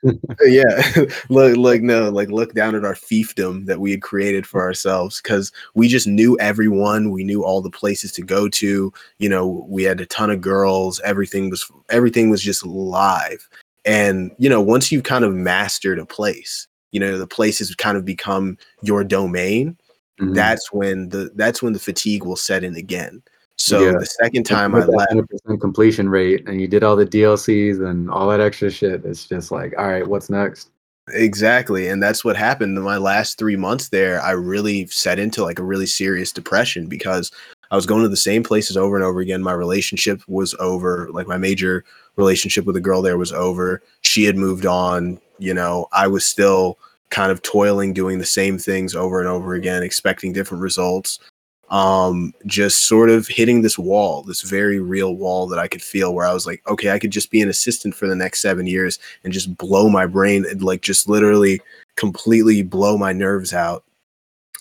[0.47, 0.83] yeah,
[1.29, 5.21] look, look, no, like look down at our fiefdom that we had created for ourselves
[5.21, 7.11] because we just knew everyone.
[7.11, 8.93] We knew all the places to go to.
[9.19, 11.01] You know, we had a ton of girls.
[11.01, 13.49] Everything was everything was just live.
[13.85, 17.75] And you know, once you've kind of mastered a place, you know, the place has
[17.75, 19.77] kind of become your domain.
[20.21, 20.35] Mm-hmm.
[20.35, 23.23] That's when the that's when the fatigue will set in again.
[23.57, 23.93] So yeah.
[23.93, 28.11] the second time I left, 100% completion rate, and you did all the DLCs and
[28.11, 29.05] all that extra shit.
[29.05, 30.71] It's just like, all right, what's next?
[31.13, 34.21] Exactly, and that's what happened in my last three months there.
[34.23, 37.31] I really set into like a really serious depression because
[37.71, 39.43] I was going to the same places over and over again.
[39.43, 41.85] My relationship was over, like my major
[42.17, 43.83] relationship with a girl there was over.
[44.01, 45.21] She had moved on.
[45.39, 46.79] You know, I was still
[47.11, 51.21] kind of toiling, doing the same things over and over again, expecting different results
[51.71, 56.15] um, just sort of hitting this wall, this very real wall that I could feel
[56.15, 58.67] where I was like, okay, I could just be an assistant for the next seven
[58.67, 61.61] years and just blow my brain and like just literally
[61.97, 63.85] completely blow my nerves out,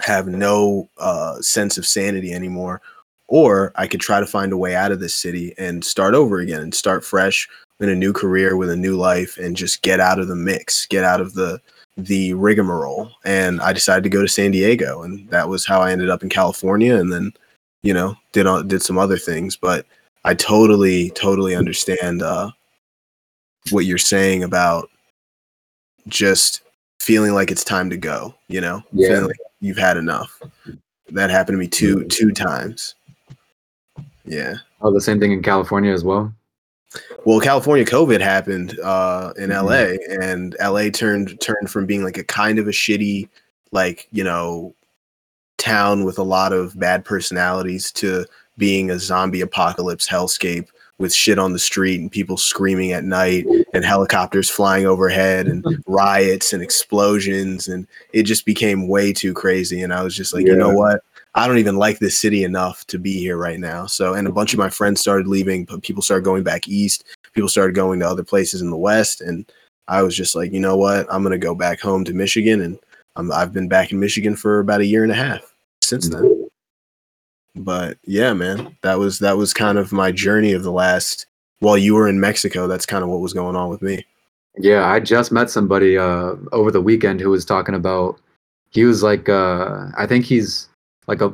[0.01, 2.81] have no uh, sense of sanity anymore.
[3.27, 6.39] Or I could try to find a way out of this city and start over
[6.39, 7.47] again and start fresh
[7.79, 10.85] in a new career with a new life and just get out of the mix,
[10.85, 11.59] get out of the
[11.95, 15.91] the rigmarole and I decided to go to San Diego and that was how I
[15.91, 17.31] ended up in California and then
[17.83, 19.85] you know did did some other things but
[20.25, 22.49] I totally totally understand uh
[23.69, 24.89] what you're saying about
[26.07, 26.61] just
[26.99, 29.09] feeling like it's time to go you know yeah.
[29.09, 30.39] feeling like you've had enough.
[31.09, 32.95] That happened to me two two times.
[34.25, 34.55] Yeah.
[34.81, 36.33] Oh the same thing in California as well
[37.25, 39.65] well, California COVID happened uh, in mm-hmm.
[39.65, 43.29] LA, and LA turned turned from being like a kind of a shitty,
[43.71, 44.73] like you know,
[45.57, 48.25] town with a lot of bad personalities to
[48.57, 50.67] being a zombie apocalypse hellscape
[50.99, 55.65] with shit on the street and people screaming at night and helicopters flying overhead and
[55.87, 60.45] riots and explosions and it just became way too crazy and I was just like,
[60.45, 60.53] yeah.
[60.53, 61.03] you know what?
[61.35, 63.87] I don't even like this city enough to be here right now.
[63.87, 67.05] So, and a bunch of my friends started leaving, but people started going back east.
[67.33, 69.51] People started going to other places in the west, and
[69.87, 71.07] I was just like, you know what?
[71.11, 72.79] I'm gonna go back home to Michigan, and
[73.31, 76.47] i have been back in Michigan for about a year and a half since then.
[77.55, 81.27] But yeah, man, that was that was kind of my journey of the last.
[81.59, 84.05] While you were in Mexico, that's kind of what was going on with me.
[84.57, 88.19] Yeah, I just met somebody uh, over the weekend who was talking about.
[88.71, 90.67] He was like, uh, I think he's
[91.07, 91.33] like a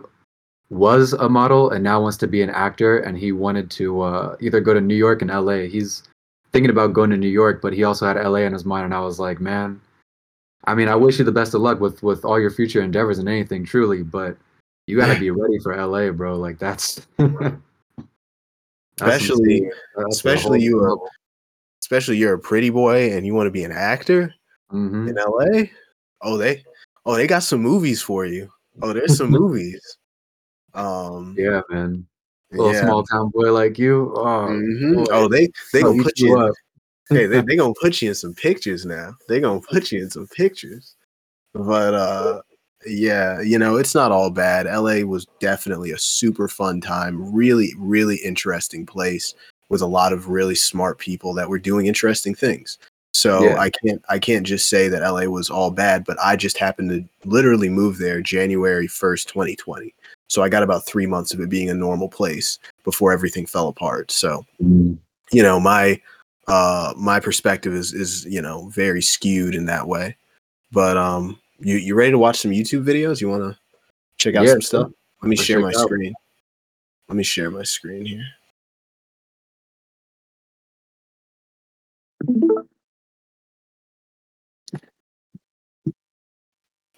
[0.70, 4.36] was a model and now wants to be an actor and he wanted to uh,
[4.40, 5.68] either go to New York and LA.
[5.68, 6.04] He's
[6.52, 8.94] thinking about going to New York, but he also had LA in his mind and
[8.94, 9.82] I was like, man,
[10.66, 13.18] I mean, I wish you the best of luck with with all your future endeavors
[13.18, 14.38] and anything truly, but
[14.88, 16.36] you got to be ready for LA, bro.
[16.36, 17.56] Like that's, that's
[19.00, 20.98] especially that's especially you are,
[21.82, 24.34] especially you're a pretty boy and you want to be an actor
[24.72, 25.08] mm-hmm.
[25.08, 25.70] in LA.
[26.22, 26.64] Oh, they
[27.06, 28.50] oh, they got some movies for you.
[28.82, 29.98] Oh, there's some movies.
[30.74, 32.06] Um, yeah, man.
[32.52, 32.82] Little yeah.
[32.82, 34.12] small town boy like you.
[34.16, 35.04] Oh, mm-hmm.
[35.12, 36.40] oh they they gonna put you.
[36.42, 36.54] In,
[37.10, 39.14] hey, they they gonna put you in some pictures now.
[39.28, 40.96] They gonna put you in some pictures.
[41.54, 42.42] But uh,
[42.86, 44.66] yeah, you know, it's not all bad.
[44.66, 47.34] LA was definitely a super fun time.
[47.34, 49.36] Really, really interesting place
[49.70, 52.80] with a lot of really smart people that were doing interesting things.
[53.14, 53.60] So yeah.
[53.60, 56.90] I can't I can't just say that LA was all bad, but I just happened
[56.90, 59.94] to literally move there January 1st, 2020.
[60.28, 63.68] So I got about 3 months of it being a normal place before everything fell
[63.68, 64.12] apart.
[64.12, 64.98] So mm.
[65.32, 66.00] you know, my
[66.48, 70.16] uh my perspective is is, you know, very skewed in that way.
[70.72, 73.22] But um you you ready to watch some YouTube videos?
[73.22, 73.58] You want to
[74.18, 74.92] check out yeah, some stuff?
[75.22, 76.14] Let me share my screen.
[77.08, 78.26] Let me share my screen here.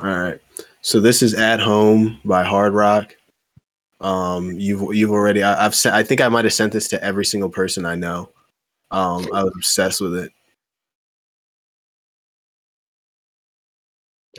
[0.01, 0.39] All right.
[0.81, 3.15] So this is at home by Hard Rock.
[3.99, 5.95] Um, you've you've already I, have sent.
[5.95, 8.29] I think I might have sent this to every single person I know.
[8.89, 10.31] Um, I was obsessed with it.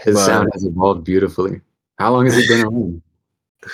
[0.02, 1.60] His but, sound has evolved beautifully.
[1.98, 3.02] How long has he been around?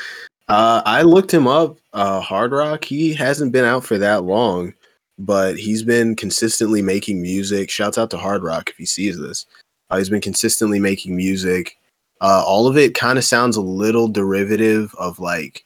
[0.49, 1.76] Uh, I looked him up.
[1.93, 2.82] Uh, Hard Rock.
[2.82, 4.72] He hasn't been out for that long,
[5.18, 7.70] but he's been consistently making music.
[7.70, 9.45] Shouts out to Hard Rock if he sees this.
[9.91, 11.76] Uh, he's been consistently making music.
[12.20, 15.64] Uh, all of it kind of sounds a little derivative of like,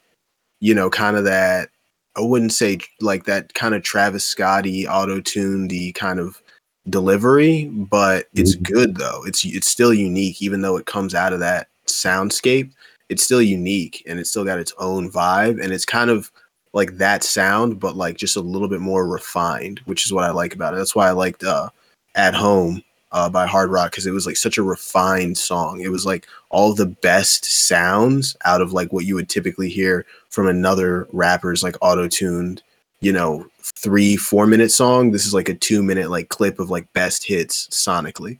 [0.59, 1.69] you know, kind of that.
[2.15, 6.41] I wouldn't say like that kind of Travis Scotty auto tune the kind of
[6.89, 8.73] delivery, but it's mm-hmm.
[8.73, 9.23] good though.
[9.25, 12.71] It's it's still unique, even though it comes out of that soundscape.
[13.09, 16.31] It's still unique and it's still got its own vibe, and it's kind of
[16.73, 20.31] like that sound, but like just a little bit more refined, which is what I
[20.31, 20.77] like about it.
[20.77, 21.69] That's why I liked uh,
[22.15, 22.83] at home
[23.13, 25.81] uh, by Hard Rock because it was like such a refined song.
[25.81, 30.05] It was like all the best sounds out of like what you would typically hear
[30.29, 32.63] from another rapper's like auto tuned,
[33.01, 35.11] you know, three four minute song.
[35.11, 38.39] This is like a two minute like clip of like best hits sonically.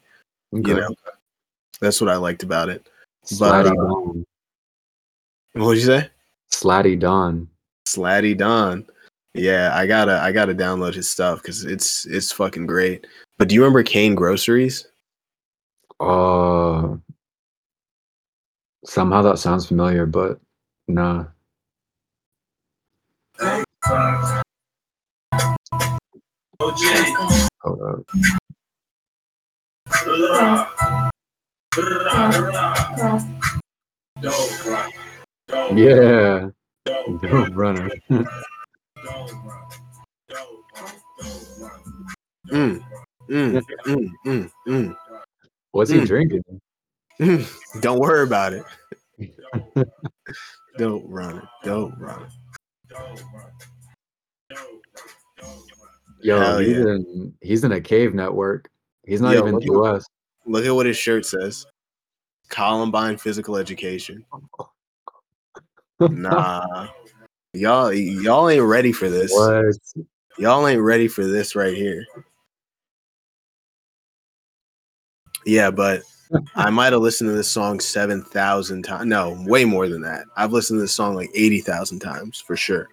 [0.53, 0.69] Okay.
[0.71, 0.95] You know,
[1.79, 2.89] that's what I liked about it.
[3.25, 4.25] Slatty uh, Dawn.
[5.53, 6.09] What would you say?
[6.51, 7.47] Slatty Dawn.
[7.87, 8.85] Slatty Don.
[9.33, 13.07] Yeah, I gotta I gotta download his stuff because it's it's fucking great.
[13.39, 14.87] But do you remember Kane Groceries?
[15.99, 16.97] Uh
[18.85, 20.39] somehow that sounds familiar, but
[20.87, 21.25] nah.
[27.61, 28.05] Hold up.
[35.75, 36.49] Yeah,
[36.85, 37.89] dope runner.
[42.51, 42.83] Mm,
[43.29, 44.95] mm, mm, mm, mm.
[45.71, 46.07] What's he Mm.
[46.07, 46.43] drinking?
[47.19, 48.63] Mm, Don't worry about it.
[50.77, 51.43] Don't run it.
[51.63, 52.31] Don't run it.
[56.21, 56.83] Yo, Hell he's yeah.
[56.83, 58.69] in he's in a cave network.
[59.05, 60.05] He's not Yo, even at- US.
[60.45, 61.65] Look at what his shirt says.
[62.49, 64.25] Columbine Physical Education.
[65.99, 66.87] Nah.
[67.53, 69.31] Y'all y'all ain't ready for this.
[69.31, 70.05] What?
[70.39, 72.05] Y'all ain't ready for this right here.
[75.45, 76.01] Yeah, but
[76.55, 79.05] I might have listened to this song 7,000 times.
[79.05, 80.25] No, way more than that.
[80.35, 82.87] I've listened to this song like 80,000 times for sure.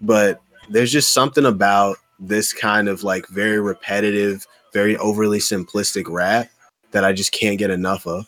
[0.00, 6.48] But there's just something about this kind of like very repetitive, very overly simplistic rap
[6.92, 8.26] that I just can't get enough of.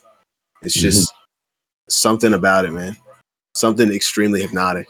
[0.63, 0.83] It's mm-hmm.
[0.83, 1.13] just
[1.89, 2.97] something about it, man.
[3.55, 4.89] Something extremely hypnotic.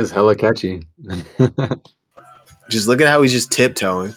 [0.00, 0.82] It's hella catchy.
[2.70, 4.14] Just look at how he's just tiptoeing.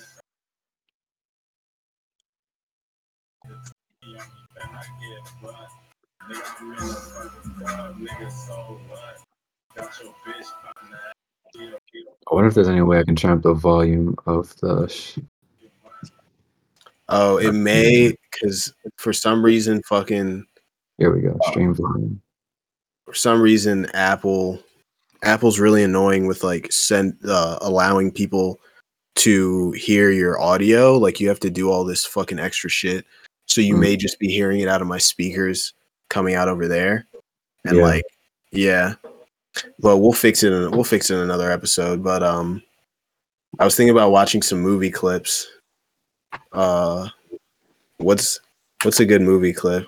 [11.56, 14.88] I wonder if there's any way I can turn up the volume of the.
[14.88, 15.20] Sh-
[17.10, 20.46] Oh, it may because for some reason, fucking
[20.98, 21.38] Here we go.
[21.44, 21.52] Oh.
[21.52, 22.22] Stream volume.
[23.06, 24.64] for some reason, Apple
[25.24, 28.60] Apple's really annoying with like send uh, allowing people
[29.16, 30.98] to hear your audio.
[30.98, 33.06] Like you have to do all this fucking extra shit.
[33.48, 33.80] So you Mm.
[33.80, 35.74] may just be hearing it out of my speakers
[36.10, 37.08] coming out over there,
[37.66, 37.84] and Yeah.
[37.84, 38.06] like
[38.52, 38.96] yeah.
[39.80, 40.52] Well, we'll fix it.
[40.52, 42.04] In, we'll fix it in another episode.
[42.04, 42.62] But um,
[43.60, 45.48] I was thinking about watching some movie clips.
[46.52, 47.08] Uh,
[47.98, 48.40] what's
[48.84, 49.88] what's a good movie clip?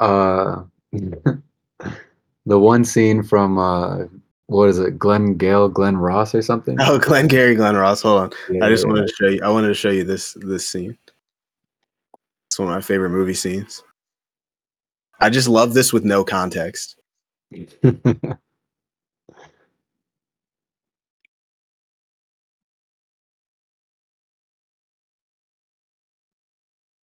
[0.00, 4.06] Uh, the one scene from uh,
[4.46, 4.98] what is it?
[4.98, 6.76] Glenn Gale, Glenn Ross, or something.
[6.80, 8.02] Oh, Glengarry, Glen Ross.
[8.02, 8.32] Hold on.
[8.50, 9.40] Yeah, I just yeah, wanted to show you.
[9.44, 10.98] I wanted to show you this this scene.
[12.48, 13.84] It's one of my favorite movie scenes.
[15.20, 16.96] I just love this with no context.
[17.50, 17.66] yeah.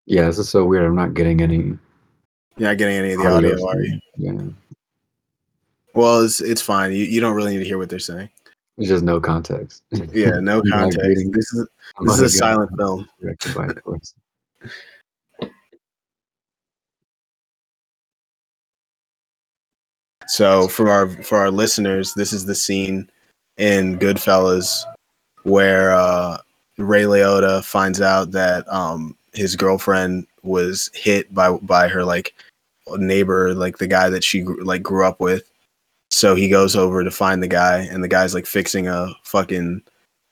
[0.04, 0.84] yeah, this is so weird.
[0.84, 1.78] I'm not getting any
[2.58, 4.00] You're not getting any of the audio, are you?
[4.16, 4.32] Yeah,
[5.94, 6.90] Well, it's it's fine.
[6.92, 8.28] You, you don't really need to hear what they're saying.
[8.78, 9.82] It's just no context.
[10.12, 11.06] Yeah, no context.
[11.06, 11.68] reading- This is
[12.02, 13.08] this is a silent film.
[13.20, 14.18] directed by a person.
[20.26, 23.08] So for our for our listeners, this is the scene
[23.56, 24.82] in Goodfellas
[25.44, 26.38] where uh,
[26.76, 32.34] Ray Liotta finds out that um, his girlfriend was hit by by her like
[32.96, 35.50] neighbor, like the guy that she like grew up with.
[36.10, 39.82] So he goes over to find the guy, and the guy's like fixing a fucking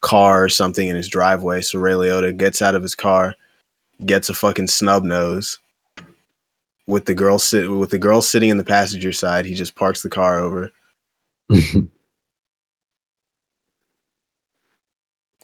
[0.01, 1.61] car or something in his driveway.
[1.61, 3.35] So Ray Liotta gets out of his car,
[4.05, 5.59] gets a fucking snub nose.
[6.87, 10.03] With the girl sit with the girl sitting in the passenger side, he just parks
[10.03, 10.71] the car over,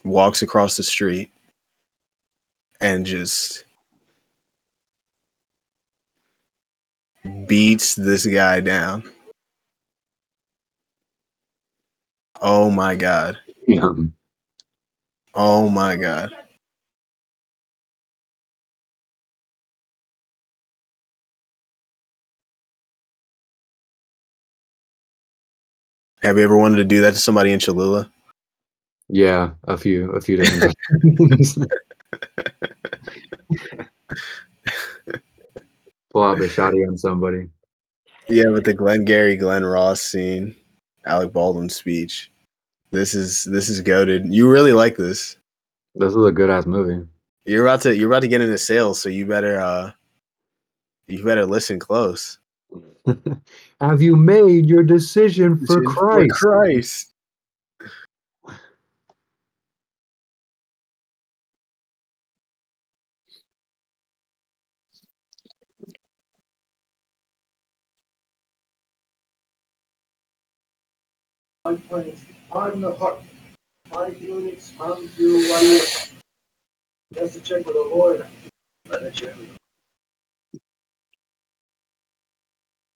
[0.05, 1.33] walks across the street,
[2.81, 3.65] and just
[7.47, 9.11] beats this guy down.
[12.41, 13.39] Oh my god.
[13.81, 14.15] Um,
[15.35, 16.31] Oh my god.
[26.23, 28.11] Have you ever wanted to do that to somebody in Cholula?
[29.09, 30.75] yeah, a few, a few different.
[36.13, 37.49] Pull out the shotty on somebody.
[38.29, 40.55] Yeah, with the Glengarry, Glen Ross scene,
[41.07, 42.31] Alec Baldwin speech.
[42.91, 44.27] This is this is goaded.
[44.33, 45.37] You really like this.
[45.95, 47.07] This is a good ass movie.
[47.47, 49.93] You're about to you're about to get into sales, so you better uh
[51.09, 52.39] you better listen close.
[53.81, 56.33] Have you made your decision for For Christ?
[56.35, 57.12] Christ.
[71.65, 71.81] On
[72.81, 73.23] the hook.
[73.89, 75.81] Five units, I'm due one year.
[77.11, 78.27] He has to check with a lawyer.
[78.89, 79.35] Let it check.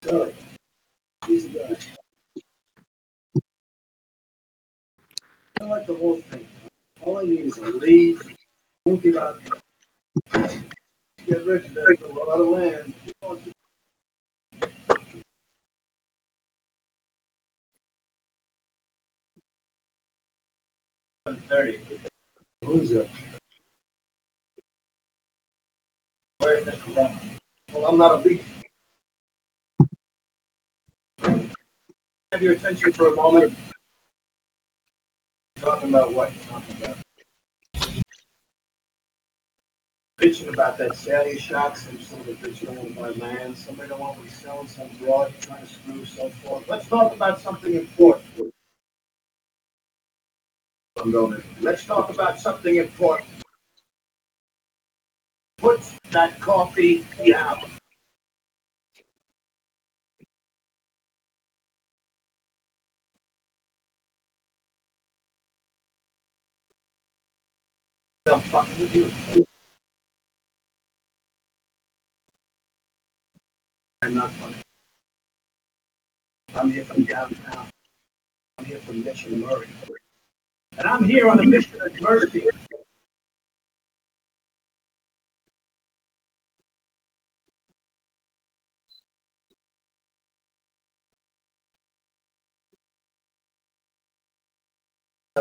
[0.03, 0.35] Sorry.
[1.23, 1.77] A guy.
[5.61, 6.47] I like the whole thing.
[7.01, 8.17] All I need is a lead.
[8.85, 9.39] Won't give out.
[11.25, 12.93] Get rich, there's a lot of land.
[13.21, 13.51] Thirty.
[13.51, 13.53] Who's it?
[14.85, 15.13] Where's that
[21.15, 21.16] from?
[27.73, 28.43] Well, I'm not a lead.
[32.31, 33.53] Have your attention for a moment.
[35.57, 36.31] Talking about what?
[36.49, 36.97] Talking about.
[40.19, 43.57] Bitching about that Sally shocks and some of the bitching on my land.
[43.57, 46.67] Somebody don't want me selling some broad trying to screw so forth.
[46.69, 48.53] Let's talk about something important.
[51.61, 53.29] Let's talk about something important.
[55.59, 55.81] Put
[56.11, 57.59] that coffee down.
[68.27, 69.45] I'm fucking with you.
[74.01, 74.55] I'm not fucking.
[76.55, 77.67] I'm here from downtown.
[78.57, 79.67] I'm here from Mitch and Murray.
[80.77, 82.47] And I'm here on a mission of mercy.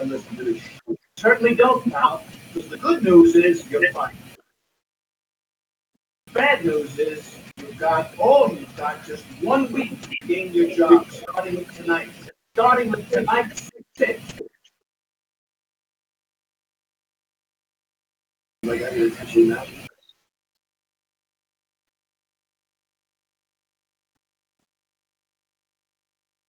[0.04, 0.60] Listen to.
[1.18, 2.22] Certainly don't now,
[2.52, 4.16] because the good news is you're fine.
[6.32, 11.10] Bad news is you've got, all you've got just one week to gain your job,
[11.10, 12.10] starting with tonight.
[12.54, 13.70] Starting with tonight's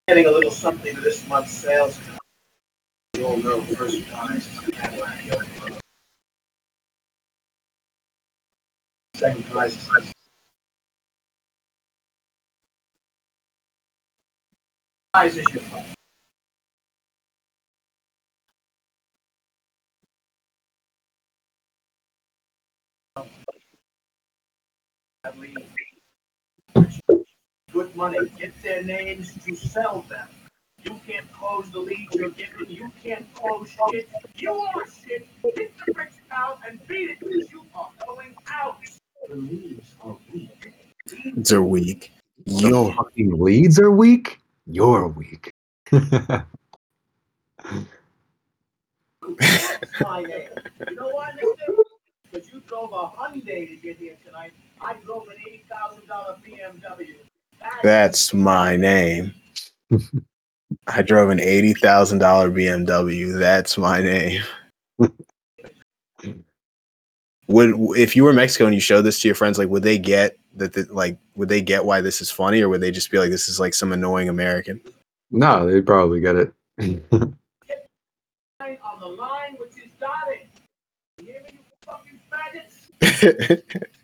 [0.07, 1.99] Getting a little something to this month's sales.
[3.15, 4.47] You all know first prize.
[9.15, 9.89] Second prize
[15.13, 15.96] prize is your phone.
[25.27, 25.65] That lead.
[27.73, 30.27] Good money, get their names to sell them.
[30.83, 34.07] You can't close the leads you're getting, you can't close shit.
[34.35, 38.77] You want shit, hit the bricks out and beat it because you are going out.
[39.27, 40.73] The leads are weak.
[41.05, 42.13] It's a week.
[42.45, 44.39] Yo, Fucking leads are weak.
[44.65, 45.53] You're weak.
[45.91, 46.45] That's
[50.01, 50.49] my name.
[50.87, 51.83] You know why, mister?
[52.31, 54.53] Because you drove a Hyundai to get here tonight.
[54.81, 57.15] I drove an eighty thousand dollar BMW.
[57.83, 59.33] that's my name.
[60.87, 63.37] I drove an eighty thousand dollar BMW.
[63.37, 64.41] That's my name.
[67.47, 69.83] would if you were in Mexico and you showed this to your friends, like would
[69.83, 70.73] they get that?
[70.73, 73.31] The, like would they get why this is funny, or would they just be like,
[73.31, 74.81] "This is like some annoying American"?
[75.31, 76.53] No, they'd probably get it.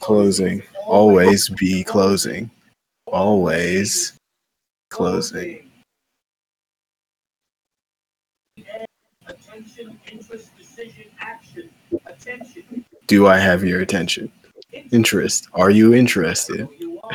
[0.00, 0.62] closing.
[0.86, 2.50] Always be closing.
[3.06, 4.12] Always
[4.90, 5.70] closing.
[9.26, 11.70] Attention, interest, decision, action.
[12.06, 12.84] Attention.
[13.06, 14.30] Do I have your attention?
[14.92, 15.48] Interest.
[15.54, 16.68] Are you interested?
[16.78, 17.12] You are.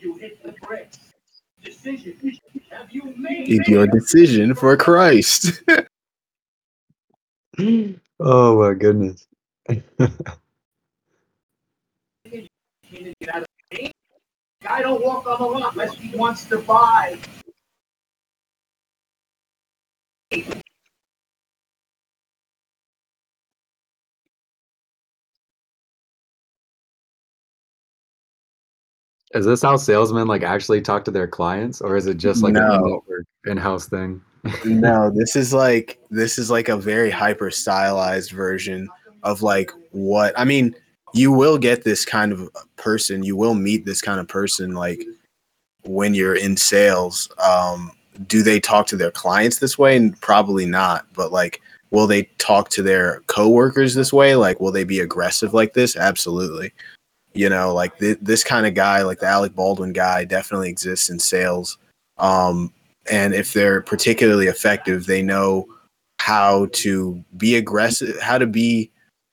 [0.00, 0.98] You hit the bricks.
[1.86, 2.40] Decision.
[2.70, 5.62] Have you made Make your decision for Christ.
[7.60, 9.28] oh my goodness.
[9.68, 9.82] Can
[12.24, 13.92] you get out of the game?
[14.64, 17.18] Guy don't walk on the lot unless he wants to buy.
[29.36, 32.54] Is this how salesmen like actually talk to their clients, or is it just like
[32.54, 33.02] No.
[33.08, 34.20] an in-house thing?
[34.64, 38.88] no, this is like this is like a very hyper stylized version
[39.22, 40.74] of like what I mean.
[41.14, 43.22] You will get this kind of person.
[43.22, 45.02] You will meet this kind of person like
[45.84, 47.30] when you're in sales.
[47.38, 47.92] Um,
[48.26, 49.96] do they talk to their clients this way?
[49.96, 51.06] And probably not.
[51.14, 54.34] But like, will they talk to their coworkers this way?
[54.36, 55.96] Like, will they be aggressive like this?
[55.96, 56.72] Absolutely.
[57.36, 61.10] You know, like th- this kind of guy, like the Alec Baldwin guy, definitely exists
[61.10, 61.78] in sales.
[62.18, 62.72] Um,
[63.10, 65.66] and if they're particularly effective, they know
[66.20, 68.90] how to be aggressive, how to be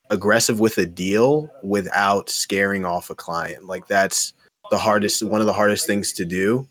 [0.09, 3.65] aggressive with a deal without scaring off a client.
[3.65, 4.33] Like that's
[4.69, 6.67] the hardest, one of the hardest things to do.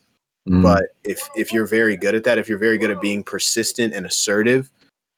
[0.48, 0.62] Mm.
[0.62, 3.94] But if if you're very good at that, if you're very good at being persistent
[3.94, 4.70] and assertive,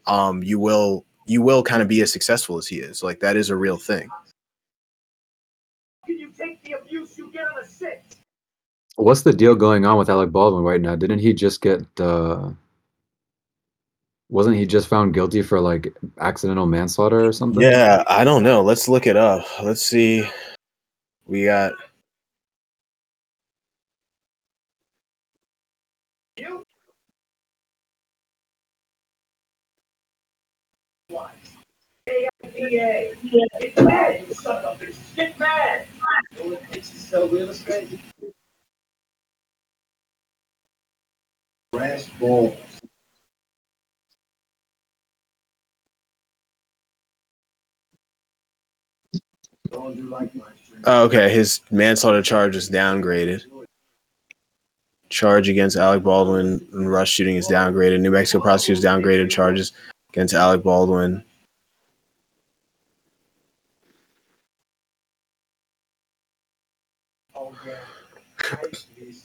[0.07, 3.03] um, you will you will kind of be as successful as he is.
[3.03, 4.11] Like that is a real thing.
[8.97, 10.95] What's the deal going on with Alec Baldwin right now?
[10.95, 12.51] Didn't he just get uh
[14.31, 17.63] wasn't he just found guilty for like accidental manslaughter or something?
[17.63, 18.63] Yeah, I don't know.
[18.63, 19.45] Let's look it up.
[19.63, 20.29] Let's see.
[21.27, 21.73] We got?
[32.55, 35.17] Get mad, of bitch.
[35.17, 35.87] Get mad.
[36.43, 38.01] All it takes is sell real estate.
[41.75, 42.57] Brass street.
[50.85, 51.29] oh, okay.
[51.31, 53.43] His manslaughter charge is downgraded.
[55.09, 57.99] Charge against Alec Baldwin and Rust shooting is downgraded.
[58.01, 59.73] New Mexico prosecutors downgraded charges
[60.13, 61.25] against Alec Baldwin.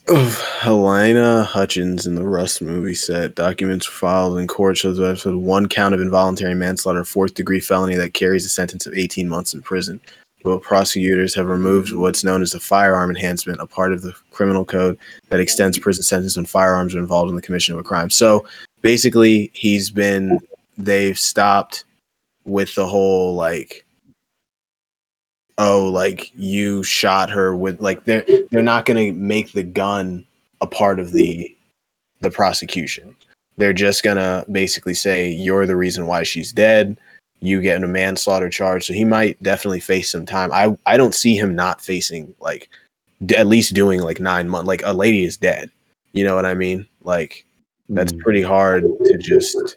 [0.08, 3.36] Of Halyna Hutchins in the Rust movie set.
[3.36, 8.14] Documents filed in court shows episode one count of involuntary manslaughter, fourth degree felony that
[8.14, 10.00] carries a sentence of 18 months in prison.
[10.42, 14.64] But prosecutors have removed what's known as the firearm enhancement, a part of the criminal
[14.64, 14.98] code
[15.28, 18.10] that extends prison sentence when firearms are involved in the commission of a crime.
[18.10, 18.46] So
[18.80, 20.40] basically, he's been,
[20.76, 21.84] they've stopped
[22.44, 23.84] with the whole like,
[25.60, 30.26] oh, like you shot her with like they're they're not going to make the gun
[30.60, 31.54] a part of the
[32.20, 33.14] the prosecution.
[33.56, 36.96] They're just going to basically say you're the reason why she's dead.
[37.40, 40.50] You get a manslaughter charge, so he might definitely face some time.
[40.52, 42.68] I I don't see him not facing like
[43.26, 44.66] d- at least doing like nine months.
[44.68, 45.70] Like a lady is dead.
[46.12, 46.86] You know what I mean?
[47.04, 47.44] Like
[47.88, 48.20] that's Mm.
[48.20, 49.76] pretty hard to just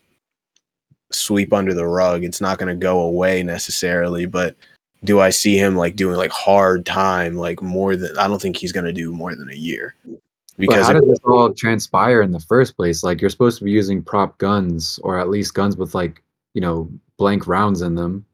[1.11, 2.23] sweep under the rug.
[2.23, 4.55] It's not going to go away necessarily, but
[5.03, 8.57] do I see him like doing like hard time, like more than I don't think
[8.57, 10.17] he's going to do more than a year But
[10.57, 13.03] because how did this all transpire in the first place?
[13.03, 16.23] Like you're supposed to be using prop guns or at least guns with like,
[16.53, 18.25] you know, blank rounds in them,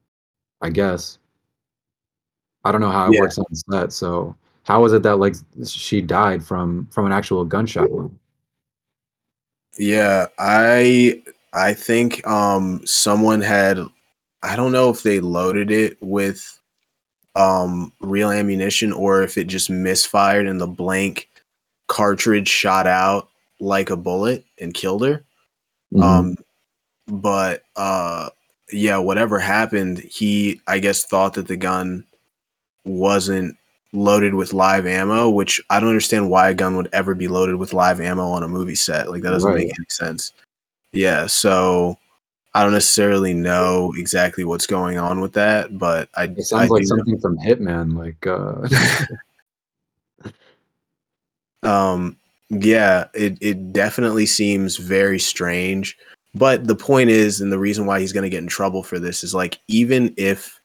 [0.62, 1.18] I guess.
[2.66, 3.22] I don't know how it Yeah.
[3.22, 3.94] works on set.
[3.94, 8.18] So how is it that like she died from from an actual gunshot wound?
[9.78, 13.80] yeah, I I think um someone had
[14.44, 16.59] I don't know if they loaded it with
[17.40, 21.30] um real ammunition or if it just misfired and the blank
[21.88, 23.30] cartridge shot out
[23.60, 25.24] like a bullet and killed her.
[25.94, 26.04] Mhm.
[26.04, 26.38] Um,
[27.08, 28.30] but uh,
[28.72, 32.06] yeah, whatever happened, he I guess thought that the gun
[32.86, 33.56] wasn't
[33.94, 37.56] loaded with live ammo, which I don't understand why a gun would ever be loaded
[37.56, 39.10] with live ammo on a movie set.
[39.10, 39.66] Like that doesn't Right.
[39.66, 40.34] make any sense.
[40.92, 41.98] Yeah, so
[42.54, 46.74] I don't necessarily know exactly what's going on with that, but I it sounds I
[46.74, 47.96] like do know- something from Hitman.
[47.98, 48.68] Like uh
[51.64, 52.16] um
[52.50, 55.98] yeah it, it definitely seems very strange
[56.36, 58.98] but the point is and the reason why he's going to get in trouble for
[58.98, 60.60] this is like even if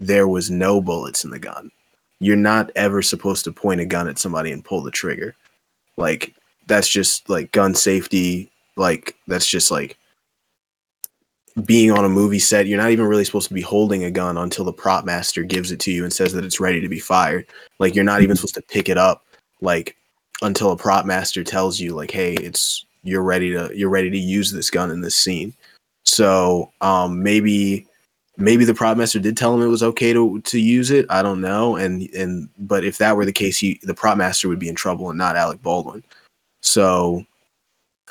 [0.00, 1.70] there was no bullets in the gun
[2.18, 5.34] you're not ever supposed to point a gun at somebody and pull the trigger
[5.96, 6.34] like
[6.66, 9.96] that's just like gun safety like that's just like
[11.64, 14.36] being on a movie set you're not even really supposed to be holding a gun
[14.36, 16.98] until the prop master gives it to you and says that it's ready to be
[16.98, 17.46] fired
[17.78, 19.24] like you're not even supposed to pick it up
[19.60, 19.96] like
[20.42, 24.18] until a prop master tells you like hey it's you're ready to you're ready to
[24.18, 25.52] use this gun in this scene
[26.04, 27.86] so um maybe
[28.36, 31.06] maybe the prop master did tell him it was okay to to use it.
[31.10, 31.76] I don't know.
[31.76, 34.74] And and but if that were the case, he the prop master would be in
[34.74, 36.02] trouble and not Alec Baldwin.
[36.62, 37.24] So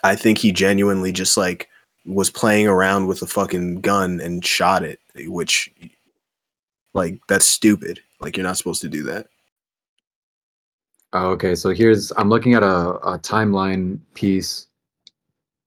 [0.04, 1.70] I think he genuinely just like
[2.06, 5.72] was playing around with a fucking gun and shot it, which
[6.94, 8.00] like that's stupid.
[8.20, 9.28] Like you're not supposed to do that.
[11.14, 14.68] Oh, okay, so here's I'm looking at a, a timeline piece.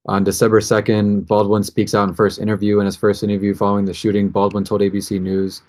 [0.05, 2.79] On December 2nd, Baldwin speaks out in first interview.
[2.79, 5.63] In his first interview following the shooting, Baldwin told ABC News,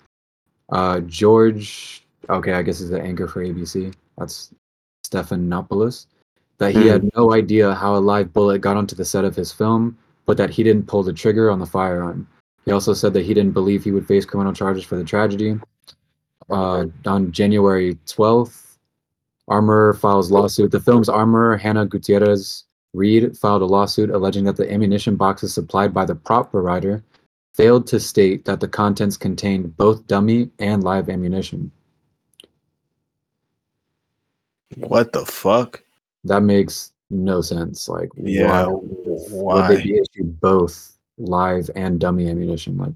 [0.71, 3.93] uh, George, okay, I guess is the anchor for ABC.
[4.17, 4.53] That's
[5.05, 6.05] Stephanopoulos,
[6.57, 9.51] that he had no idea how a live bullet got onto the set of his
[9.51, 9.97] film,
[10.29, 12.27] but that he didn't pull the trigger on the firearm.
[12.63, 15.59] He also said that he didn't believe he would face criminal charges for the tragedy.
[16.51, 18.77] Uh, on January 12th,
[19.47, 20.69] Armorer files lawsuit.
[20.69, 25.95] The film's armorer, Hannah Gutierrez Reed, filed a lawsuit alleging that the ammunition boxes supplied
[25.95, 27.03] by the prop provider
[27.55, 31.71] failed to state that the contents contained both dummy and live ammunition.
[34.75, 35.81] What the fuck?
[36.23, 37.89] That makes no sense.
[37.89, 39.97] Like, Yeah, why, would they be
[40.41, 42.77] both live and dummy ammunition?
[42.77, 42.93] Like,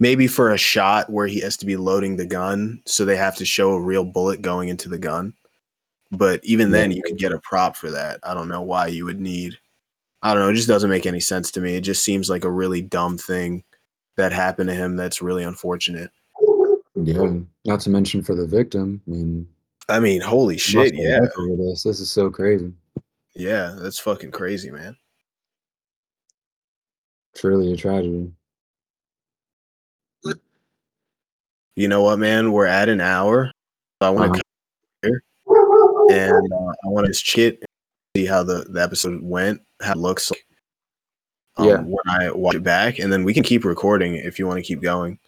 [0.00, 3.36] Maybe for a shot where he has to be loading the gun, so they have
[3.36, 5.32] to show a real bullet going into the gun.
[6.10, 8.18] But even then, you could get a prop for that.
[8.24, 9.56] I don't know why you would need.
[10.22, 10.48] I don't know.
[10.48, 11.76] It just doesn't make any sense to me.
[11.76, 13.62] It just seems like a really dumb thing
[14.16, 14.96] that happened to him.
[14.96, 16.10] That's really unfortunate.
[16.96, 19.00] yeah, not to mention for the victim.
[19.06, 19.48] I mean,
[19.88, 20.94] I mean, holy shit.
[20.94, 21.20] Yeah,
[21.58, 21.82] This.
[21.84, 22.72] this is so crazy.
[23.34, 23.76] yeah.
[23.78, 24.96] That's fucking crazy, man.
[27.36, 28.32] Truly a tragedy.
[31.76, 32.52] You know what, man?
[32.52, 33.50] We're at an hour.
[34.00, 35.10] I want to Uh-huh.
[35.10, 37.64] come here and uh, I want to chit
[38.16, 40.46] see how the, the episode went, how it looks like
[41.56, 41.80] um, Yeah.
[41.80, 44.62] when I watch it back, and then we can keep recording if you want to
[44.62, 45.18] keep going.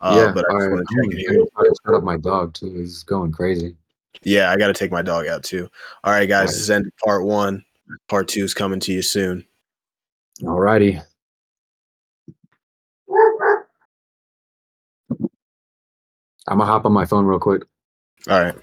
[0.00, 1.44] Uh, yeah, but I just want to I'm check gonna it here.
[1.54, 2.72] try to shut up my dog too.
[2.74, 3.76] He's going crazy.
[4.22, 5.68] Yeah, I got to take my dog out too.
[6.04, 6.48] All right, guys, Alright.
[6.48, 7.62] this is end of part one.
[8.08, 9.44] Part two is coming to you soon.
[10.42, 11.04] Alrighty.
[16.48, 17.62] I'm gonna hop on my phone real quick.
[18.28, 18.54] All right.